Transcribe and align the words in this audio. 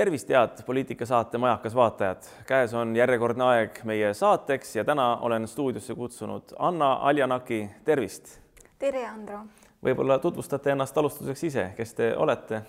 tervist, 0.00 0.28
head 0.32 0.62
poliitikasaate 0.66 1.38
Majakas 1.38 1.74
vaatajad. 1.74 2.22
käes 2.46 2.74
on 2.74 2.96
järjekordne 2.96 3.44
aeg 3.44 3.80
meie 3.84 4.14
saateks 4.14 4.76
ja 4.76 4.84
täna 4.84 5.16
olen 5.16 5.48
stuudiosse 5.48 5.94
kutsunud 5.94 6.54
Anna 6.58 6.92
Aljanaki, 6.92 7.70
tervist. 7.84 8.38
tere, 8.78 9.02
Andro. 9.06 9.40
võib-olla 9.84 10.16
tutvustate 10.18 10.72
ennast 10.72 10.96
alustuseks 10.98 11.44
ise, 11.44 11.66
kes 11.76 11.92
te 11.94 12.08
olete? 12.16 12.62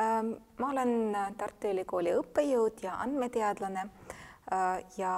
Ähm, 0.00 0.30
ma 0.58 0.70
olen 0.70 1.16
Tartu 1.38 1.72
Ülikooli 1.72 2.14
õppejõud 2.20 2.86
ja 2.86 2.94
andmeteadlane 3.02 3.88
äh, 3.88 4.84
ja 4.96 5.16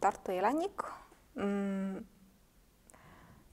Tartu 0.00 0.32
elanik. 0.32 0.88
Mm, 1.34 2.00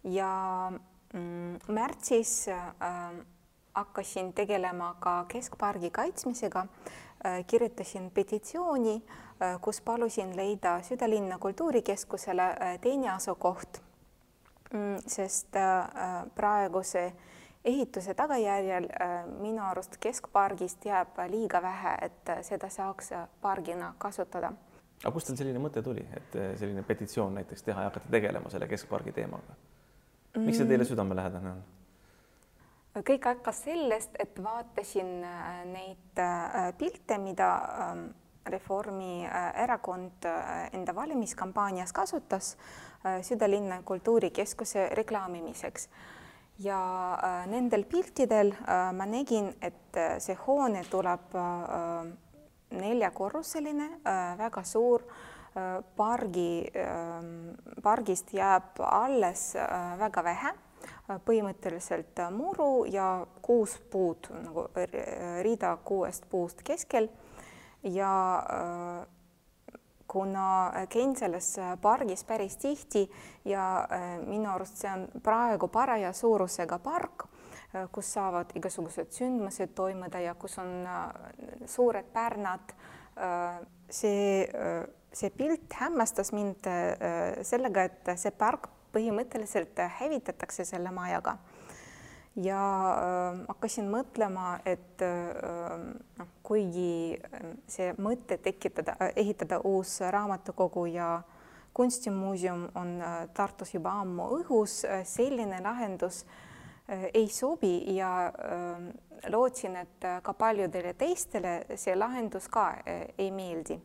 ja 0.03 0.31
mm, 0.71 1.59
märtsis 1.67 2.47
äh, 2.47 2.71
hakkasin 3.73 4.33
tegelema 4.33 4.95
ka 4.99 5.25
keskpargi 5.27 5.89
kaitsmisega. 5.89 6.65
Äh, 7.25 7.45
kirjutasin 7.47 8.11
petitsiooni, 8.11 9.03
äh, 9.41 9.61
kus 9.61 9.81
palusin 9.81 10.35
leida 10.37 10.81
südalinna 10.81 11.37
kultuurikeskusele 11.39 12.43
äh, 12.43 12.79
teine 12.81 13.11
asukoht. 13.11 13.81
Mm, 14.73 14.97
sest 15.07 15.47
praeguse 16.35 17.13
ehituse 17.65 18.13
tagajärjel 18.13 18.87
minu 19.39 19.61
arust 19.63 19.97
keskpargist 20.01 20.85
jääb 20.85 21.19
liiga 21.29 21.61
vähe, 21.61 21.91
et 22.01 22.31
seda 22.41 22.69
saaks 22.69 23.11
pargina 23.41 23.93
kasutada. 23.97 24.51
aga 25.03 25.11
kust 25.13 25.27
teil 25.27 25.37
selline 25.37 25.61
mõte 25.61 25.83
tuli, 25.83 26.07
et 26.17 26.35
selline 26.57 26.81
petitsioon 26.83 27.37
näiteks 27.37 27.63
teha 27.63 27.85
ja 27.85 27.91
hakata 27.91 28.09
tegelema 28.11 28.49
selle 28.49 28.67
keskpargi 28.67 29.11
teemaga? 29.11 29.55
miks 30.35 30.57
see 30.57 30.65
teile 30.65 30.83
mm. 30.83 30.89
südamelähedane 30.89 31.51
on? 31.51 31.63
Kõik 33.01 33.25
hakkas 33.25 33.63
sellest, 33.65 34.17
et 34.21 34.37
vaatasin 34.43 35.23
äh, 35.25 35.63
neid 35.65 36.19
äh, 36.21 36.69
pilte, 36.77 37.17
mida 37.17 37.49
ähm, 37.87 38.03
Reformierakond 38.45 40.25
äh, 40.27 40.67
enda 40.75 40.95
valimiskampaanias 40.95 41.93
kasutas 41.93 42.57
südalinna 43.21 43.81
kultuurikeskuse 43.83 44.89
reklaamimiseks. 44.95 45.89
ja 46.59 46.77
nendel 47.51 47.83
piltidel 47.83 48.53
ma 48.93 49.05
nägin, 49.05 49.49
et 49.61 49.97
see 50.23 50.35
hoone 50.45 50.85
tuleb 50.87 51.33
neljakorruseline, 52.71 53.89
väga 54.39 54.63
suur 54.63 55.03
pargi, 55.97 56.63
ähm, 56.79 57.57
pargist 57.83 58.31
jääb 58.33 58.79
alles 58.79 59.51
väga 59.99 60.23
vähe 60.23 60.53
põhimõtteliselt 61.25 62.19
muru 62.31 62.85
ja 62.89 63.25
kuus 63.41 63.77
puud 63.91 64.29
nagu 64.43 64.67
rida 65.45 65.77
kuuest 65.83 66.29
puust 66.31 66.63
keskel 66.63 67.09
ja 67.83 68.43
äh, 68.49 69.07
kuna 70.07 70.73
käin 70.89 71.15
selles 71.15 71.55
pargis 71.81 72.23
päris 72.23 72.57
tihti 72.57 73.11
ja 73.45 73.87
äh, 73.91 74.27
minu 74.27 74.49
arust 74.51 74.77
see 74.77 74.91
on 74.91 75.07
praegu 75.23 75.67
paraja 75.67 76.13
suurusega 76.13 76.79
park, 76.79 77.25
äh, 77.75 77.87
kus 77.91 78.13
saavad 78.13 78.53
igasugused 78.55 79.11
sündmused 79.11 79.75
toimuda 79.75 80.19
ja 80.19 80.35
kus 80.35 80.57
on 80.59 80.87
suured 81.65 82.11
pärnad. 82.13 82.73
see, 83.93 84.47
see 85.13 85.29
pilt 85.29 85.73
hämmastas 85.77 86.31
mind 86.33 86.65
sellega, 87.45 87.83
et 87.83 88.09
see 88.17 88.31
park 88.31 88.72
põhimõtteliselt 88.93 89.79
hävitatakse 89.99 90.65
selle 90.65 90.91
majaga. 90.91 91.37
ja 92.35 92.59
äh, 92.91 93.41
hakkasin 93.47 93.89
mõtlema, 93.93 94.59
et 94.65 95.01
äh, 95.01 95.83
noh, 96.17 96.31
kuigi 96.43 97.19
see 97.67 97.91
mõte 98.01 98.39
tekitada, 98.41 98.95
ehitada 99.15 99.59
uus 99.63 99.99
raamatukogu 100.01 100.85
ja 100.85 101.21
kunstimuuseum 101.73 102.69
on 102.75 103.01
äh, 103.01 103.19
Tartus 103.33 103.73
juba 103.73 103.99
ammu 104.01 104.31
õhus, 104.39 104.81
selline 105.05 105.61
lahendus 105.61 106.23
äh, 106.25 107.05
ei 107.13 107.27
sobi 107.27 107.95
ja 107.95 108.27
äh, 108.27 109.31
lootsin, 109.31 109.75
et 109.75 110.05
ka 110.23 110.33
paljudele 110.33 110.93
teistele 110.93 111.53
see 111.79 111.95
lahendus 111.95 112.49
ka 112.51 112.69
äh, 112.83 113.05
ei 113.17 113.31
meeldi. 113.31 113.79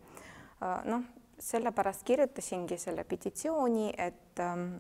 noh, 0.84 1.02
sellepärast 1.38 2.02
kirjutasingi 2.04 2.78
selle 2.78 3.04
petitsiooni, 3.04 3.92
et 3.98 4.40
ähm, 4.40 4.74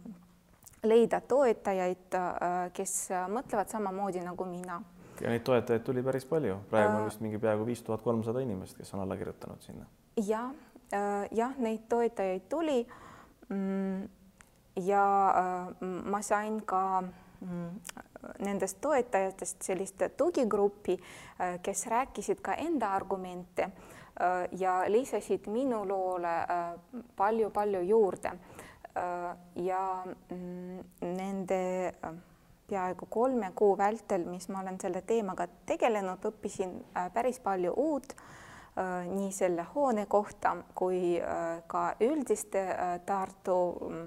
leida 0.82 1.20
toetajaid, 1.20 2.14
äh, 2.14 2.56
kes 2.74 2.94
mõtlevad 3.32 3.70
samamoodi 3.70 4.22
nagu 4.24 4.46
mina. 4.46 4.80
ja 5.20 5.30
neid 5.30 5.42
toetajaid 5.42 5.82
tuli 5.82 6.02
päris 6.02 6.26
palju, 6.26 6.60
praegu 6.70 6.92
on 6.94 7.02
äh, 7.02 7.06
vist 7.08 7.20
mingi 7.20 7.38
peaaegu 7.38 7.66
viis 7.66 7.82
tuhat 7.82 8.02
kolmsada 8.02 8.40
inimest, 8.40 8.76
kes 8.78 8.94
on 8.94 9.00
alla 9.00 9.16
kirjutanud 9.16 9.62
sinna. 9.62 9.86
ja 10.26 10.50
äh, 10.94 11.26
jah, 11.30 11.56
neid 11.58 11.88
toetajaid 11.88 12.48
tuli. 12.48 12.86
Mm, 13.48 14.08
ja 14.76 15.04
ma 15.80 16.20
sain 16.22 16.60
ka 16.62 17.00
mm, 17.40 17.70
nendest 18.44 18.76
toetajatest 18.80 19.62
sellist 19.62 20.02
tugigruppi, 20.16 20.98
kes 21.62 21.86
rääkisid 21.86 22.42
ka 22.44 22.54
enda 22.54 22.92
argumente 22.94 23.70
ja 24.58 24.72
lisasid 24.90 25.46
minu 25.46 25.84
loole 25.86 26.32
palju-palju 27.16 27.80
juurde 27.86 28.32
Äh, 28.98 29.36
ja 29.64 30.04
mm, 30.30 30.78
nende 31.00 31.86
äh, 31.88 32.14
peaaegu 32.68 33.06
kolme 33.06 33.52
kuu 33.54 33.76
vältel, 33.78 34.24
mis 34.24 34.48
ma 34.48 34.60
olen 34.60 34.78
selle 34.80 35.02
teemaga 35.06 35.46
tegelenud, 35.66 36.24
õppisin 36.30 36.72
äh, 36.96 37.06
päris 37.12 37.40
palju 37.40 37.74
uut 37.76 38.16
nii 38.78 39.32
selle 39.34 39.64
hoone 39.72 40.04
kohta 40.06 40.52
kui 40.78 41.16
ka 41.66 41.80
üldiste 41.98 42.60
Tartu 43.06 43.56
mm, 43.88 44.04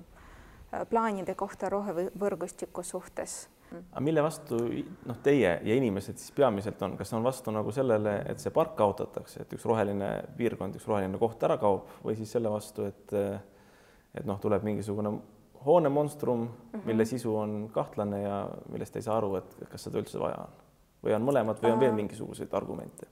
plaanide 0.87 1.35
kohta 1.35 1.67
rohevõrgustiku 1.69 2.79
suhtes. 2.79 3.49
Aga 3.71 4.03
mille 4.03 4.23
vastu 4.23 4.59
noh, 5.07 5.19
teie 5.23 5.53
ja 5.63 5.75
inimesed 5.75 6.19
siis 6.19 6.31
peamiselt 6.35 6.81
on, 6.85 6.97
kas 6.99 7.13
on 7.13 7.23
vastu 7.23 7.53
nagu 7.55 7.71
sellele, 7.71 8.17
et 8.31 8.39
see 8.43 8.53
park 8.55 8.75
kaotatakse, 8.79 9.45
et 9.45 9.53
üks 9.55 9.65
roheline 9.67 10.11
piirkond, 10.37 10.75
üks 10.79 10.87
roheline 10.89 11.19
koht 11.21 11.43
ära 11.47 11.57
kaob 11.61 11.87
või 12.03 12.17
siis 12.19 12.31
selle 12.31 12.51
vastu, 12.51 12.89
et 12.91 13.15
et 14.11 14.25
noh, 14.27 14.39
tuleb 14.43 14.65
mingisugune 14.67 15.13
hoonemonstrum 15.65 16.41
mm, 16.41 16.49
-hmm. 16.73 16.81
mille 16.85 17.05
sisu 17.05 17.35
on 17.37 17.69
kahtlane 17.73 18.21
ja 18.21 18.49
millest 18.71 18.95
ei 18.95 19.01
saa 19.01 19.17
aru, 19.17 19.35
et 19.35 19.55
kas 19.69 19.87
seda 19.87 20.01
üldse 20.01 20.19
vaja 20.19 20.41
on 20.41 20.59
või 21.03 21.15
on 21.15 21.25
mõlemad 21.25 21.61
või 21.61 21.71
on 21.71 21.79
veel 21.79 21.95
mingisuguseid 21.97 22.53
argumente? 22.53 23.07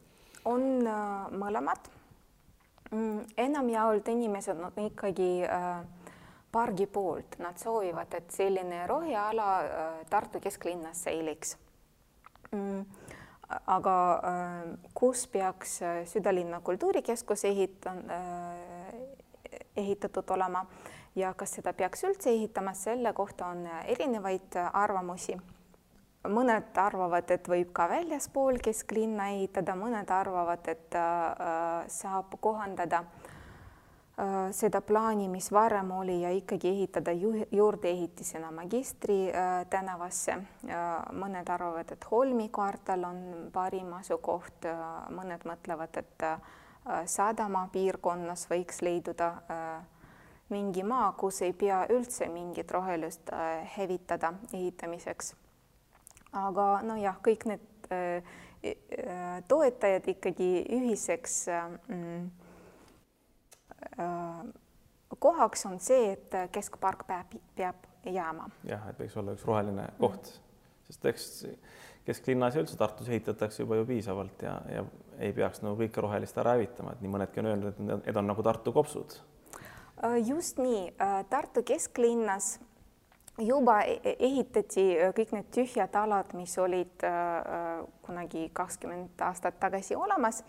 on 0.45 0.87
äh, 0.87 1.31
mõlemad 1.31 1.89
mm,. 2.91 3.19
enamjaolt 3.37 4.07
inimesed 4.07 4.59
on 4.59 4.85
ikkagi 4.85 5.31
äh, 5.45 5.81
pargi 6.51 6.87
poolt, 6.87 7.37
nad 7.39 7.57
soovivad, 7.57 8.13
et 8.13 8.31
selline 8.31 8.87
roheala 8.87 9.49
äh, 9.61 10.05
Tartu 10.09 10.39
kesklinnas 10.39 11.03
säiliks. 11.03 11.57
Mm 12.51 12.85
aga 13.49 13.95
äh, 14.13 14.77
kus 14.93 15.27
peaks 15.27 15.81
äh, 15.81 16.05
südalinna 16.05 16.61
kultuurikeskus 16.61 17.43
ehitan- 17.43 18.09
äh,, 18.11 18.93
ehitatud 19.77 20.29
olema 20.29 20.65
ja 21.15 21.33
kas 21.33 21.55
seda 21.57 21.73
peaks 21.73 22.03
üldse 22.05 22.29
ehitama, 22.29 22.73
selle 22.73 23.13
kohta 23.13 23.47
on 23.49 23.65
erinevaid 23.85 24.59
arvamusi. 24.73 25.37
mõned 26.29 26.75
arvavad, 26.75 27.31
et 27.31 27.47
võib 27.47 27.69
ka 27.73 27.85
väljaspool 27.89 28.57
kesklinna 28.61 29.29
ehitada, 29.31 29.71
mõned 29.79 30.09
arvavad, 30.11 30.67
et 30.67 30.97
saab 31.87 32.35
kohandada. 32.43 32.99
äh, 32.99 33.38
seda 34.51 34.81
plaani, 34.83 35.29
mis 35.31 35.51
varem 35.51 35.91
oli 35.95 36.17
ja 36.21 36.31
ikkagi 36.35 36.67
ehitada 36.67 37.11
ju 37.15 37.31
juurdeehitisena 37.51 38.51
Magistri 38.51 39.29
äh, 39.31 39.65
tänavasse. 39.69 40.35
mõned 41.15 41.49
arvavad, 41.49 41.91
et 41.91 42.07
Holmi 42.11 42.49
kvartal 42.49 43.03
on 43.07 43.21
parim 43.53 43.93
asukoht, 43.93 44.67
mõned 45.15 45.45
mõtlevad, 45.47 45.97
et 45.97 46.25
sadama 47.05 47.67
piirkonnas 47.71 48.47
võiks 48.51 48.81
leiduda 48.81 49.29
äh, 49.47 49.87
mingi 50.49 50.83
maa, 50.83 51.11
kus 51.17 51.41
ei 51.45 51.53
pea 51.53 51.83
üldse 51.93 52.27
mingit 52.33 52.71
rohelust 52.71 53.29
äh, 53.33 53.69
hävitada 53.77 54.33
ehitamiseks. 54.53 55.35
aga 56.33 56.65
nojah, 56.85 57.17
kõik 57.25 57.45
need 57.49 57.89
äh, 57.93 58.23
äh, 58.65 59.39
toetajad 59.47 60.07
ikkagi 60.13 60.49
ühiseks 60.77 61.37
mm, 61.87 62.27
kohaks 65.19 65.65
on 65.65 65.79
see, 65.83 66.13
et 66.13 66.37
keskpark 66.53 67.05
peab, 67.07 67.33
peab 67.55 67.87
jääma. 68.05 68.49
jah, 68.69 68.87
et 68.89 68.99
võiks 69.01 69.17
olla 69.19 69.35
üks 69.37 69.45
roheline 69.47 69.89
koht 69.99 70.33
sest 70.89 71.05
eks 71.05 71.25
kesklinnas 72.05 72.55
ja 72.55 72.63
üldse 72.63 72.77
Tartus 72.77 73.09
ehitatakse 73.09 73.63
juba 73.63 73.77
ju 73.77 73.87
piisavalt 73.89 74.41
ja, 74.45 74.55
ja 74.71 74.85
ei 75.19 75.33
peaks 75.35 75.61
nagu 75.61 75.77
kõike 75.81 76.01
rohelist 76.01 76.37
ära 76.41 76.55
hävitama, 76.55 76.95
et 76.95 77.03
nii 77.03 77.11
mõnedki 77.17 77.41
on 77.41 77.51
öelnud, 77.51 77.73
et 77.73 78.05
need 78.07 78.21
on 78.21 78.31
nagu 78.31 78.45
Tartu 78.45 78.73
kopsud 78.73 79.19
Äh, 80.03 80.29
just 80.29 80.57
nii, 80.57 80.93
äh, 81.01 81.25
Tartu 81.29 81.63
kesklinnas 81.63 82.59
juba 83.39 83.81
e-, 83.81 83.99
e-, 84.03 84.15
ehitati 84.19 84.85
äh, 84.97 85.13
kõik 85.15 85.33
need 85.35 85.49
tühjad 85.55 85.95
alad, 85.95 86.33
mis 86.37 86.57
olid 86.57 87.07
kunagi 88.05 88.49
kakskümmend 88.53 89.21
aastat 89.21 89.59
tagasi 89.59 89.95
olemas 89.95 90.43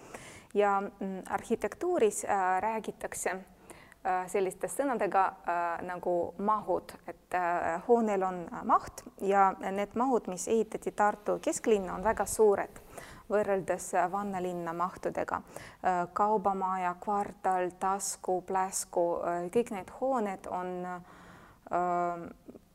ja 0.54 0.80
mm, 0.80 1.22
arhitektuuris 1.30 2.24
äh, 2.24 2.60
räägitakse 2.60 3.30
äh, 3.30 4.26
selliste 4.26 4.68
sõnadega 4.68 5.24
äh, 5.26 5.82
nagu 5.86 6.34
mahud, 6.38 6.94
et 7.06 7.34
äh, 7.34 7.78
hoonel 7.88 8.24
on 8.26 8.42
maht 8.64 9.04
ja 9.22 9.50
need 9.70 9.94
mahud, 9.94 10.26
mis 10.32 10.48
ehitati 10.48 10.92
Tartu 10.92 11.38
kesklinna, 11.42 11.94
on 11.94 12.04
väga 12.04 12.26
suured 12.26 12.82
võrreldes 13.30 13.92
vannalinna 14.10 14.72
mahtudega. 14.74 15.42
Äh, 15.84 16.00
kaubamaja, 16.12 16.94
kvartal, 17.00 17.70
tasku, 17.78 18.40
pläsku, 18.46 19.06
äh, 19.22 19.44
kõik 19.54 19.70
need 19.76 19.92
hooned 20.00 20.50
on 20.50 20.72
äh, 20.90 22.18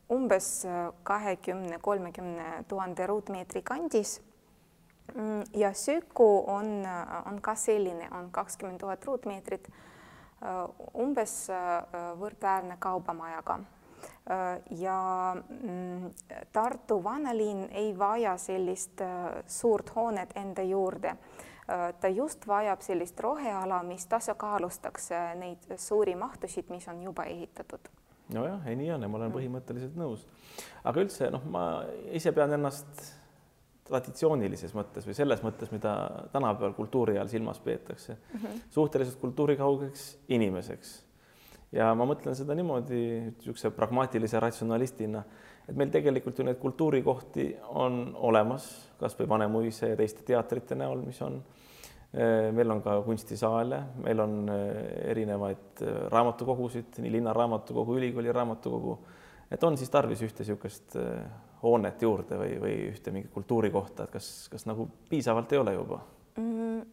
umbes 0.09 0.65
kahekümne, 1.03 1.77
kolmekümne 1.81 2.63
tuhande 2.67 3.07
ruutmeetri 3.07 3.61
kandis. 3.61 4.21
Mm, 5.15 5.43
ja 5.53 5.73
Süku 5.73 6.43
on, 6.47 6.85
on 7.25 7.41
ka 7.41 7.55
selline, 7.55 8.09
on 8.11 8.31
kakskümmend 8.31 8.79
tuhat 8.79 9.05
ruutmeetrit, 9.05 9.69
umbes 10.93 11.47
võrdväärne 12.19 12.77
kaubamajaga 12.79 13.59
Äh, 14.29 14.61
ja 14.69 15.35
mm, 15.63 16.13
Tartu 16.53 17.03
vanalinn 17.03 17.69
ei 17.71 17.97
vaja 17.99 18.37
sellist 18.37 19.01
äh, 19.01 19.07
suurt 19.47 19.95
hoonet 19.95 20.31
enda 20.35 20.61
juurde. 20.61 21.09
Äh, 21.09 21.93
ta 21.99 22.07
just 22.07 22.47
vajab 22.47 22.81
sellist 22.81 23.19
roheala, 23.19 23.83
mis 23.83 24.07
tasakaalustaks 24.07 25.09
neid 25.35 25.77
suuri 25.77 26.15
mahtusid, 26.15 26.69
mis 26.69 26.87
on 26.87 27.03
juba 27.03 27.23
ehitatud. 27.23 27.89
Nojah, 28.33 28.65
ei 28.67 28.75
nii 28.79 28.91
on 28.95 29.05
ja 29.05 29.11
ma 29.11 29.19
olen 29.19 29.33
põhimõtteliselt 29.35 29.97
nõus. 29.99 30.25
aga 30.83 31.05
üldse 31.05 31.29
noh, 31.33 31.45
ma 31.51 31.65
ise 32.13 32.33
pean 32.33 32.53
ennast 32.57 33.05
traditsioonilises 33.85 34.73
mõttes 34.73 35.05
või 35.05 35.13
selles 35.13 35.43
mõttes, 35.45 35.69
mida 35.71 35.93
tänapäeval 36.33 36.73
kultuuri 36.73 37.19
all 37.21 37.29
silmas 37.29 37.59
peetakse 37.59 38.15
mm, 38.15 38.39
-hmm. 38.39 38.61
suhteliselt 38.73 39.19
kultuurikaugeks 39.21 40.07
inimeseks 40.27 40.95
ja 41.75 41.89
ma 41.97 42.07
mõtlen 42.07 42.35
seda 42.37 42.55
niimoodi 42.57 43.01
niisuguse 43.27 43.71
pragmaatilise 43.75 44.39
ratsionalistina, 44.41 45.23
et 45.67 45.75
meil 45.77 45.91
tegelikult 45.93 46.39
ju 46.39 46.45
neid 46.47 46.59
kultuurikohti 46.61 47.49
on 47.81 48.15
olemas, 48.29 48.67
kasvõi 48.99 49.29
Vanemuise 49.29 49.91
ja 49.93 49.99
teiste 49.99 50.25
teatrite 50.27 50.77
näol, 50.77 51.03
mis 51.05 51.21
on. 51.25 51.41
Meil 52.55 52.71
on 52.71 52.81
ka 52.83 52.99
kunstisaale, 53.03 53.81
meil 54.03 54.19
on 54.23 54.35
eh, 54.49 55.09
erinevaid 55.11 55.81
eh, 55.83 55.95
raamatukogusid, 56.11 57.01
nii 57.03 57.11
linnaraamatukogu, 57.17 57.97
ülikooli 57.99 58.31
raamatukogu. 58.31 58.99
et 59.51 59.63
on 59.63 59.77
siis 59.77 59.89
tarvis 59.89 60.21
ühte 60.21 60.43
niisugust 60.43 60.95
hoonet 61.63 62.01
juurde 62.01 62.37
või, 62.39 62.59
või 62.61 62.75
ühte 62.91 63.11
mingit 63.11 63.31
kultuurikohta, 63.33 64.05
et 64.05 64.15
kas, 64.15 64.29
kas 64.51 64.65
nagu 64.65 64.87
piisavalt 65.09 65.51
ei 65.51 65.59
ole 65.59 65.73
juba 65.73 65.99
mm,? 66.37 66.85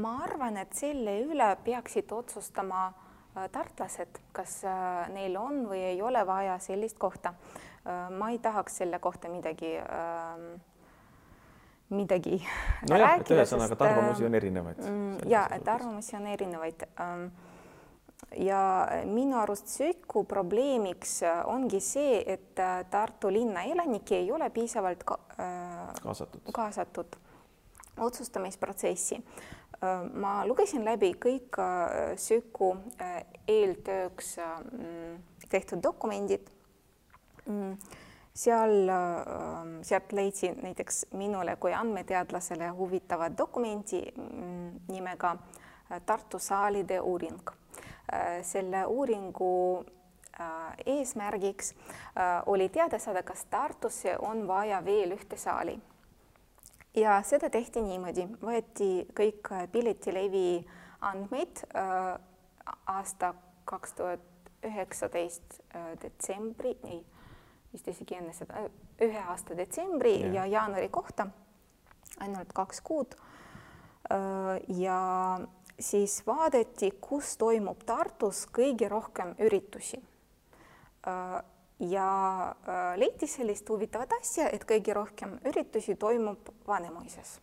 ma 0.00 0.16
arvan, 0.24 0.56
et 0.62 0.74
selle 0.78 1.20
üle 1.26 1.54
peaksid 1.64 2.12
otsustama 2.12 2.88
Äh, 3.36 3.46
tartlased, 3.52 4.18
kas 4.34 4.64
äh, 4.66 5.06
neil 5.14 5.36
on 5.38 5.62
või 5.70 5.84
ei 5.92 6.00
ole 6.02 6.24
vaja 6.26 6.56
sellist 6.58 6.98
kohta. 6.98 7.30
Äh, 7.86 8.08
ma 8.10 8.32
ei 8.34 8.40
tahaks 8.42 8.80
selle 8.82 8.98
kohta 8.98 9.30
midagi 9.30 9.76
ähm, 9.78 10.56
midagi 11.90 12.40
no 12.88 12.98
jah, 12.98 13.16
et 13.20 13.30
ühesõnaga, 13.34 13.76
et 13.76 13.84
arvamusi 13.86 14.26
on 14.26 14.36
erinevaid. 14.38 14.82
Mm, 14.86 15.30
ja 15.30 15.44
et 15.54 15.68
arvamusi 15.68 16.16
on 16.18 16.26
erinevaid. 16.30 16.84
Ähm, 17.02 17.24
ja 18.38 18.62
minu 19.10 19.38
arust 19.40 19.72
Süku 19.72 20.24
probleemiks 20.28 21.20
ongi 21.50 21.80
see, 21.82 22.20
et 22.26 22.60
Tartu 22.90 23.32
linna 23.32 23.64
elanikke 23.66 24.18
ei 24.20 24.30
ole 24.32 24.50
piisavalt 24.54 25.02
ka, 25.08 25.18
kaasatud, 26.02 26.52
kaasatud 26.54 27.16
otsustamisprotsessi 28.00 29.18
ma 30.12 30.40
lugesin 30.46 30.84
läbi 30.84 31.12
kõik 31.16 31.56
Süku 32.20 32.74
eeltööks 33.48 34.34
tehtud 35.50 35.82
dokumendid. 35.82 36.50
Seal, 38.34 38.90
sealt 39.82 40.12
leidsin 40.12 40.58
näiteks 40.62 41.06
minule 41.12 41.56
kui 41.56 41.74
andmeteadlasele 41.74 42.68
huvitavat 42.68 43.38
dokumenti 43.38 44.04
nimega 44.88 45.36
Tartu 46.06 46.38
saalide 46.38 47.00
uuring. 47.00 47.50
selle 48.42 48.84
uuringu 48.86 49.84
eesmärgiks 50.86 51.74
oli 52.46 52.68
teada 52.68 52.98
saada, 52.98 53.22
kas 53.22 53.44
Tartusse 53.44 54.16
on 54.18 54.46
vaja 54.48 54.84
veel 54.84 55.12
ühte 55.18 55.36
saali 55.36 55.80
ja 56.94 57.20
seda 57.26 57.50
tehti 57.50 57.82
niimoodi, 57.84 58.26
võeti 58.42 58.90
kõik 59.16 59.50
piletilevi 59.72 60.60
andmeid 61.06 61.62
äh, 61.74 62.16
aasta 62.90 63.34
kaks 63.64 63.94
tuhat 63.98 64.26
üheksateist 64.66 65.60
äh, 65.74 65.92
detsembri, 66.02 66.74
ei, 66.84 67.00
vist 67.72 67.88
isegi 67.88 68.18
enne 68.18 68.32
seda, 68.34 68.64
ühe 69.02 69.24
aasta 69.30 69.56
detsembri 69.56 70.16
ja, 70.20 70.32
ja 70.40 70.46
jaanuari 70.58 70.88
kohta, 70.92 71.28
ainult 72.20 72.52
kaks 72.54 72.80
kuud. 72.84 73.14
Ja 74.74 75.00
siis 75.78 76.22
vaadati, 76.26 76.90
kus 77.00 77.36
toimub 77.38 77.84
Tartus 77.86 78.46
kõige 78.50 78.88
rohkem 78.90 79.36
üritusi. 79.38 80.00
Ja 81.80 82.08
leiti 83.00 83.28
sellist 83.30 83.68
huvitavat 83.70 84.18
asja, 84.18 84.50
et 84.52 84.66
kõige 84.68 84.96
rohkem 84.96 85.38
üritusi 85.48 85.94
toimub 85.96 86.50
Vanemuises. 86.66 87.38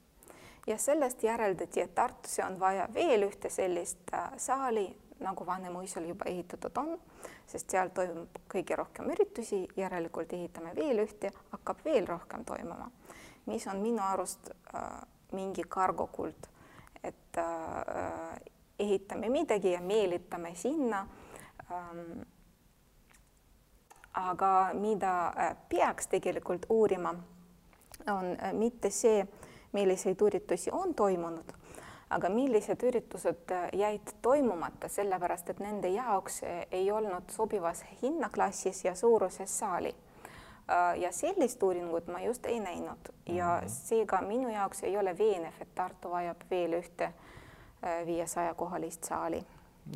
Ja 0.68 0.77
sellest 0.77 1.23
järeldati, 1.23 1.81
et 1.81 1.95
Tartusse 1.95 2.44
on 2.44 2.59
vaja 2.59 2.89
veel 2.94 3.23
ühte 3.23 3.50
sellist 3.50 4.12
äh, 4.13 4.33
saali, 4.38 4.90
nagu 5.19 5.45
Vanemuisel 5.45 6.07
juba 6.09 6.26
ehitatud 6.30 6.78
on, 6.78 6.94
sest 7.47 7.71
seal 7.71 7.90
toimub 7.95 8.40
kõige 8.52 8.78
rohkem 8.78 9.09
üritusi, 9.14 9.64
järelikult 9.78 10.33
ehitame 10.33 10.76
veel 10.76 11.04
ühte, 11.06 11.31
hakkab 11.52 11.83
veel 11.86 12.07
rohkem 12.07 12.45
toimuma, 12.45 12.92
mis 13.45 13.68
on 13.68 13.81
minu 13.81 14.04
arust 14.04 14.52
äh, 14.52 14.88
mingi 15.31 15.66
kargokult, 15.69 16.50
et 17.04 17.38
äh, 17.42 18.40
ehitame 18.80 19.30
midagi 19.30 19.71
ja 19.71 19.81
meelitame 19.81 20.56
sinna 20.56 21.07
ähm, 21.71 22.21
aga 24.18 24.74
mida 24.74 25.33
äh, 25.38 25.56
peaks 25.69 26.07
tegelikult 26.07 26.66
uurima, 26.69 27.16
on 28.07 28.38
äh, 28.40 28.54
mitte 28.54 28.90
see, 28.90 29.28
milliseid 29.74 30.21
üritusi 30.21 30.71
on 30.71 30.94
toimunud, 30.95 31.52
aga 32.09 32.30
millised 32.30 32.83
üritused 32.83 33.52
äh, 33.52 33.69
jäid 33.73 34.14
toimumata, 34.21 34.87
sellepärast 34.87 35.49
et 35.49 35.59
nende 35.59 35.90
jaoks 35.92 36.42
ei 36.71 36.92
olnud 36.92 37.30
sobivas 37.31 37.83
hinnaklassis 38.02 38.85
ja 38.85 38.95
suuruses 38.95 39.59
saali. 39.59 39.95
ja 40.99 41.11
sellist 41.11 41.64
uuringut 41.64 42.07
ma 42.11 42.19
just 42.19 42.45
ei 42.45 42.59
näinud 42.59 42.97
ja 43.26 43.45
mm 43.56 43.66
-hmm. 43.66 43.69
seega 43.69 44.21
minu 44.21 44.49
jaoks 44.49 44.83
ei 44.83 44.97
ole 44.97 45.18
veenev, 45.18 45.54
et 45.61 45.76
Tartu 45.76 46.11
vajab 46.11 46.42
veel 46.49 46.73
ühte 46.73 47.14
viiesaja 48.06 48.54
kohalist 48.54 49.04
saali. 49.04 49.45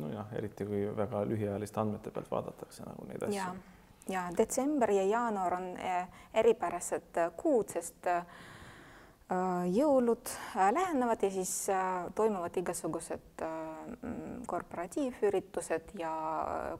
nojah, 0.00 0.26
eriti 0.32 0.64
kui 0.64 0.96
väga 0.96 1.24
lühiajaliste 1.28 1.80
andmete 1.80 2.10
pealt 2.10 2.30
vaadatakse 2.30 2.82
nagu 2.82 3.04
neid 3.06 3.22
asju 3.22 3.60
ja 4.08 4.28
detsember 4.36 4.90
ja 4.90 5.02
jaanuar 5.02 5.54
on 5.54 5.76
eripärased 6.34 7.20
kuud, 7.36 7.68
sest 7.68 8.06
eh, 8.06 8.24
jõulud 9.72 10.30
lähenevad 10.54 11.22
ja 11.22 11.30
siis 11.30 11.52
toimuvad 12.14 12.56
igasugused 12.56 13.44
mm, 13.44 14.42
korporatiivüritused 14.46 15.94
ja 15.98 16.12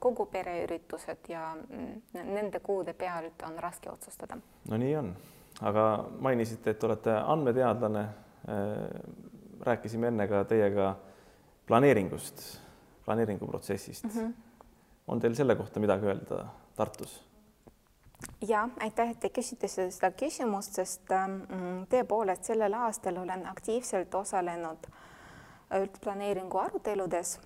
kogu 0.01 0.27
pereüritused 0.33 1.31
ja 1.33 1.53
mm, 1.55 2.03
nende 2.33 2.61
kuude 2.61 2.93
pealt 2.93 3.43
on 3.47 3.59
raske 3.59 3.91
otsustada. 3.91 4.37
no 4.69 4.77
nii 4.77 4.97
on, 4.97 5.15
aga 5.61 5.87
mainisite, 6.19 6.71
et 6.71 6.85
olete 6.85 7.17
andmeteadlane. 7.17 8.07
rääkisime 9.63 10.09
enne 10.11 10.25
ka 10.29 10.45
teiega 10.51 10.97
planeeringust, 11.67 12.41
planeeringuprotsessist 13.05 14.05
mm. 14.05 14.11
-hmm. 14.11 14.33
on 15.07 15.21
teil 15.21 15.35
selle 15.35 15.55
kohta 15.57 15.81
midagi 15.81 16.07
öelda? 16.07 16.47
Tartus? 16.77 17.32
Ja 18.49 18.69
aitäh, 18.81 19.11
et 19.11 19.21
te 19.21 19.29
küsite 19.29 19.69
seda 19.69 20.11
küsimust, 20.11 20.79
sest 20.81 21.11
ähm, 21.13 21.41
tõepoolest 21.91 22.51
sellel 22.51 22.75
aastal 22.75 23.23
olen 23.23 23.47
aktiivselt 23.47 24.15
osalenud 24.15 24.91
üldplaneeringu 25.73 26.59
aruteludes 26.59 27.39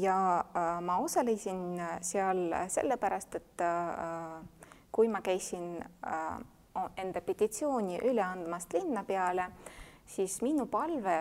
ja 0.00 0.44
äh, 0.56 0.80
ma 0.80 0.98
osalesin 0.98 1.80
seal 2.00 2.54
sellepärast, 2.68 3.34
et 3.34 3.60
äh, 3.60 4.70
kui 4.92 5.08
ma 5.08 5.20
käisin 5.20 5.82
äh, 6.06 6.38
enda 6.96 7.20
petitsiooni 7.20 7.98
üle 8.06 8.22
andmast 8.22 8.72
linna 8.72 9.02
peale, 9.04 9.48
siis 10.06 10.38
minu 10.42 10.66
palve 10.70 11.16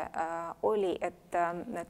oli, 0.64 0.94
et 1.02 1.36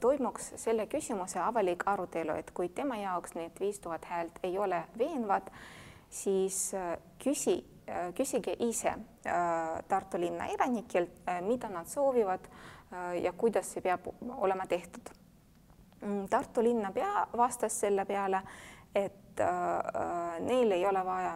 toimuks 0.00 0.54
selle 0.56 0.86
küsimuse 0.90 1.38
avalik 1.38 1.84
arutelu, 1.86 2.34
et 2.40 2.50
kui 2.56 2.70
tema 2.74 2.96
jaoks 2.98 3.36
need 3.36 3.60
viis 3.60 3.78
tuhat 3.84 4.08
häält 4.08 4.40
ei 4.42 4.56
ole 4.58 4.80
veenvad, 4.98 5.52
siis 6.10 6.72
küsi 7.22 7.58
küsige 8.14 8.54
ise 8.58 8.92
Tartu 9.88 10.20
linna 10.20 10.46
elanikelt, 10.46 11.22
mida 11.46 11.68
nad 11.68 11.86
soovivad 11.86 12.48
ja 13.22 13.32
kuidas 13.32 13.72
see 13.72 13.82
peab 13.84 14.06
olema 14.36 14.66
tehtud. 14.66 15.10
Mm, 16.00 16.28
Tartu 16.30 16.62
linnapea 16.62 17.26
vastas 17.36 17.80
selle 17.80 18.04
peale, 18.08 18.42
et 18.94 19.42
neil 20.40 20.72
ei 20.72 20.86
ole 20.86 21.04
vaja 21.04 21.34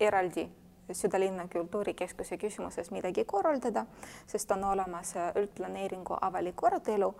eraldi 0.00 0.48
südalinna 0.92 1.46
kultuurikeskuse 1.48 2.36
küsimuses 2.36 2.90
midagi 2.90 3.24
korraldada, 3.24 3.84
sest 4.26 4.50
on 4.50 4.64
olemas 4.64 5.14
üldplaneeringu 5.38 6.18
avalik 6.20 6.64
arutelu 6.66 7.12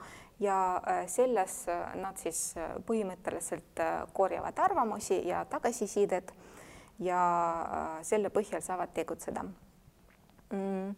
ja 0.43 0.59
selles 1.07 1.64
nad 1.95 2.19
siis 2.19 2.55
põhimõtteliselt 2.87 3.85
korjavad 4.12 4.59
arvamusi 4.59 5.23
ja 5.29 5.45
tagasisidet 5.45 6.35
ja 7.00 7.23
selle 8.02 8.30
põhjal 8.30 8.62
saavad 8.64 8.92
tegutseda. 8.95 9.45
Mm. 10.52 10.95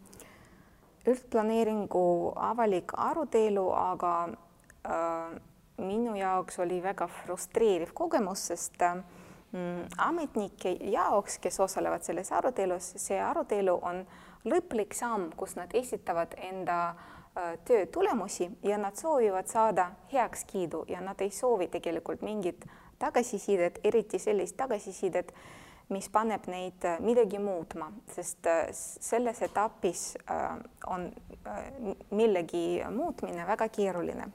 Üldplaneeringu 1.07 2.33
avalik 2.39 2.93
arutelu, 2.95 3.65
aga 3.75 4.13
äh, 4.87 5.33
minu 5.83 6.15
jaoks 6.17 6.61
oli 6.63 6.79
väga 6.83 7.09
frustreeriv 7.11 7.91
kogemus, 7.95 8.47
sest 8.53 8.83
äh, 8.87 9.03
ametnike 9.99 10.77
jaoks, 10.93 11.39
kes 11.43 11.61
osalevad 11.61 12.07
selles 12.07 12.33
arutelus, 12.33 12.95
see 13.03 13.19
arutelu 13.21 13.75
on 13.83 14.05
lõplik 14.49 14.95
samm, 14.97 15.31
kus 15.37 15.57
nad 15.59 15.75
esitavad 15.75 16.37
enda 16.39 16.79
äh, 16.93 17.59
töö 17.67 17.87
tulemusi 17.87 18.51
ja 18.63 18.79
nad 18.79 18.97
soovivad 18.97 19.51
saada 19.51 19.91
heakskiidu 20.13 20.85
ja 20.89 21.01
nad 21.01 21.21
ei 21.21 21.31
soovi 21.31 21.69
tegelikult 21.69 22.23
mingit 22.23 22.65
tagasisidet, 22.99 23.81
eriti 23.85 24.19
sellist 24.19 24.57
tagasisidet, 24.57 25.35
mis 25.93 26.09
paneb 26.13 26.47
neid 26.51 26.85
äh, 26.89 27.01
midagi 27.05 27.39
muutma, 27.43 27.91
sest 28.15 28.47
äh, 28.47 28.67
selles 28.73 29.43
etapis 29.43 30.17
äh, 30.31 30.57
on 30.87 31.11
millegi 32.11 32.83
muutmine 32.91 33.47
väga 33.47 33.69
keeruline. 33.73 34.29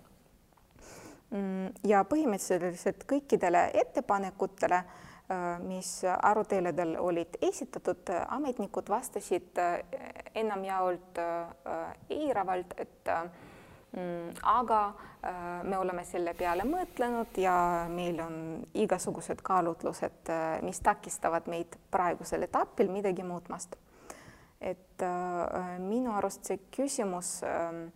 Mm, 1.31 1.73
ja 1.87 2.03
põhimõtteliselt 2.07 3.03
kõikidele 3.09 3.67
ettepanekutele, 3.81 4.83
mis 5.67 5.89
aruteludel 6.07 6.93
olid 7.03 7.33
esitatud, 7.43 8.07
ametnikud 8.31 8.87
vastasid 8.87 9.59
enamjaolt 10.39 11.19
eiravalt, 12.15 12.71
et 12.79 13.11
aga 14.43 14.93
äh, 15.23 15.63
me 15.63 15.77
oleme 15.77 16.03
selle 16.05 16.33
peale 16.37 16.65
mõtlenud 16.67 17.37
ja 17.39 17.87
meil 17.89 18.19
on 18.19 18.35
igasugused 18.75 19.41
kaalutlused, 19.43 20.27
äh, 20.29 20.57
mis 20.65 20.79
takistavad 20.83 21.47
meid 21.47 21.77
praegusel 21.91 22.43
etapil 22.43 22.91
midagi 22.91 23.23
muutmast. 23.23 23.75
et 24.61 25.01
äh, 25.05 25.79
minu 25.79 26.11
arust 26.17 26.45
see 26.45 26.59
küsimus, 26.73 27.43
ähm, 27.45 27.87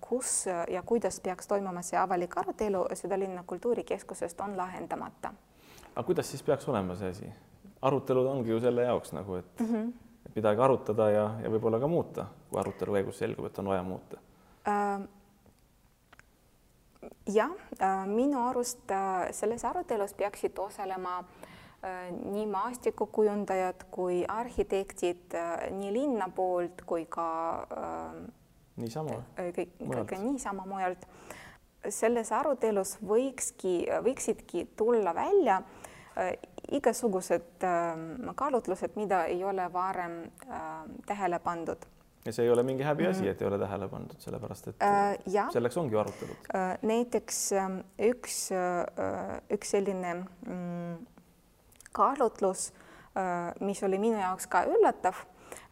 kus 0.00 0.46
ja 0.46 0.82
kuidas 0.82 1.20
peaks 1.20 1.48
toimuma 1.48 1.82
see 1.82 1.98
avalik 1.98 2.36
arutelu 2.36 2.84
südalinna 2.94 3.42
kultuurikeskusest, 3.46 4.40
on 4.40 4.56
lahendamata. 4.56 5.32
aga 5.94 6.06
kuidas 6.06 6.30
siis 6.30 6.42
peaks 6.42 6.68
olema 6.68 6.96
see 6.96 7.10
asi? 7.10 7.32
arutelud 7.82 8.26
ongi 8.26 8.50
ju 8.50 8.60
selle 8.60 8.82
jaoks 8.82 9.12
nagu, 9.12 9.34
et 9.34 9.60
mm 9.60 9.66
-hmm. 9.66 9.92
midagi 10.34 10.60
arutada 10.60 11.10
ja, 11.10 11.30
ja 11.42 11.50
võib-olla 11.50 11.80
ka 11.80 11.86
muuta, 11.88 12.26
kui 12.50 12.60
arutelu 12.60 12.92
käigus 12.92 13.18
selgub, 13.18 13.46
et 13.46 13.58
on 13.58 13.68
vaja 13.68 13.82
muuta 13.82 14.18
jah, 17.26 17.50
äh, 17.80 18.06
minu 18.06 18.38
arust 18.48 18.90
äh, 18.90 19.32
selles 19.32 19.64
arutelus 19.64 20.14
peaksid 20.14 20.58
osalema 20.58 21.22
nii 22.30 22.44
maastikukujundajad 22.46 23.88
kui 23.90 24.20
arhitektid 24.28 25.34
nii 25.74 25.88
linna 25.92 26.28
poolt 26.30 26.84
kui 26.86 27.08
ka 27.10 27.24
niisama 28.78 29.16
kõik 29.34 29.72
ka 30.06 30.18
niisama 30.22 30.62
mujalt. 30.70 31.08
selles 31.88 32.30
arutelus 32.32 33.00
võikski, 33.02 33.88
võiksidki 34.04 34.68
tulla 34.78 35.10
välja 35.14 35.58
igasugused 36.70 37.66
kaalutlused, 38.34 38.94
mida 38.94 39.24
ei 39.24 39.42
ole 39.44 39.66
varem 39.72 40.30
tähele 41.06 41.42
pandud 41.42 41.82
ja 42.24 42.32
see 42.32 42.44
ei 42.44 42.50
ole 42.50 42.62
mingi 42.62 42.82
häbiasi 42.82 43.20
mm, 43.20 43.26
-hmm. 43.26 43.30
et 43.30 43.42
ei 43.42 43.48
ole 43.48 43.58
tähele 43.58 43.88
pandud, 43.88 44.18
sellepärast 44.18 44.68
et 44.68 44.82
äh, 44.82 45.18
ja. 45.26 45.48
selleks 45.50 45.76
ongi 45.76 45.96
arutelud 45.96 46.52
äh,. 46.54 46.78
näiteks 46.82 47.52
äh, 47.52 47.70
üks 47.98 48.52
äh,, 48.52 49.40
üks 49.50 49.70
selline 49.70 50.14
mm, 50.46 51.06
kaalutlus 51.92 52.72
äh,, 53.16 53.54
mis 53.60 53.82
oli 53.82 53.98
minu 53.98 54.20
jaoks 54.20 54.46
ka 54.46 54.64
üllatav 54.64 55.24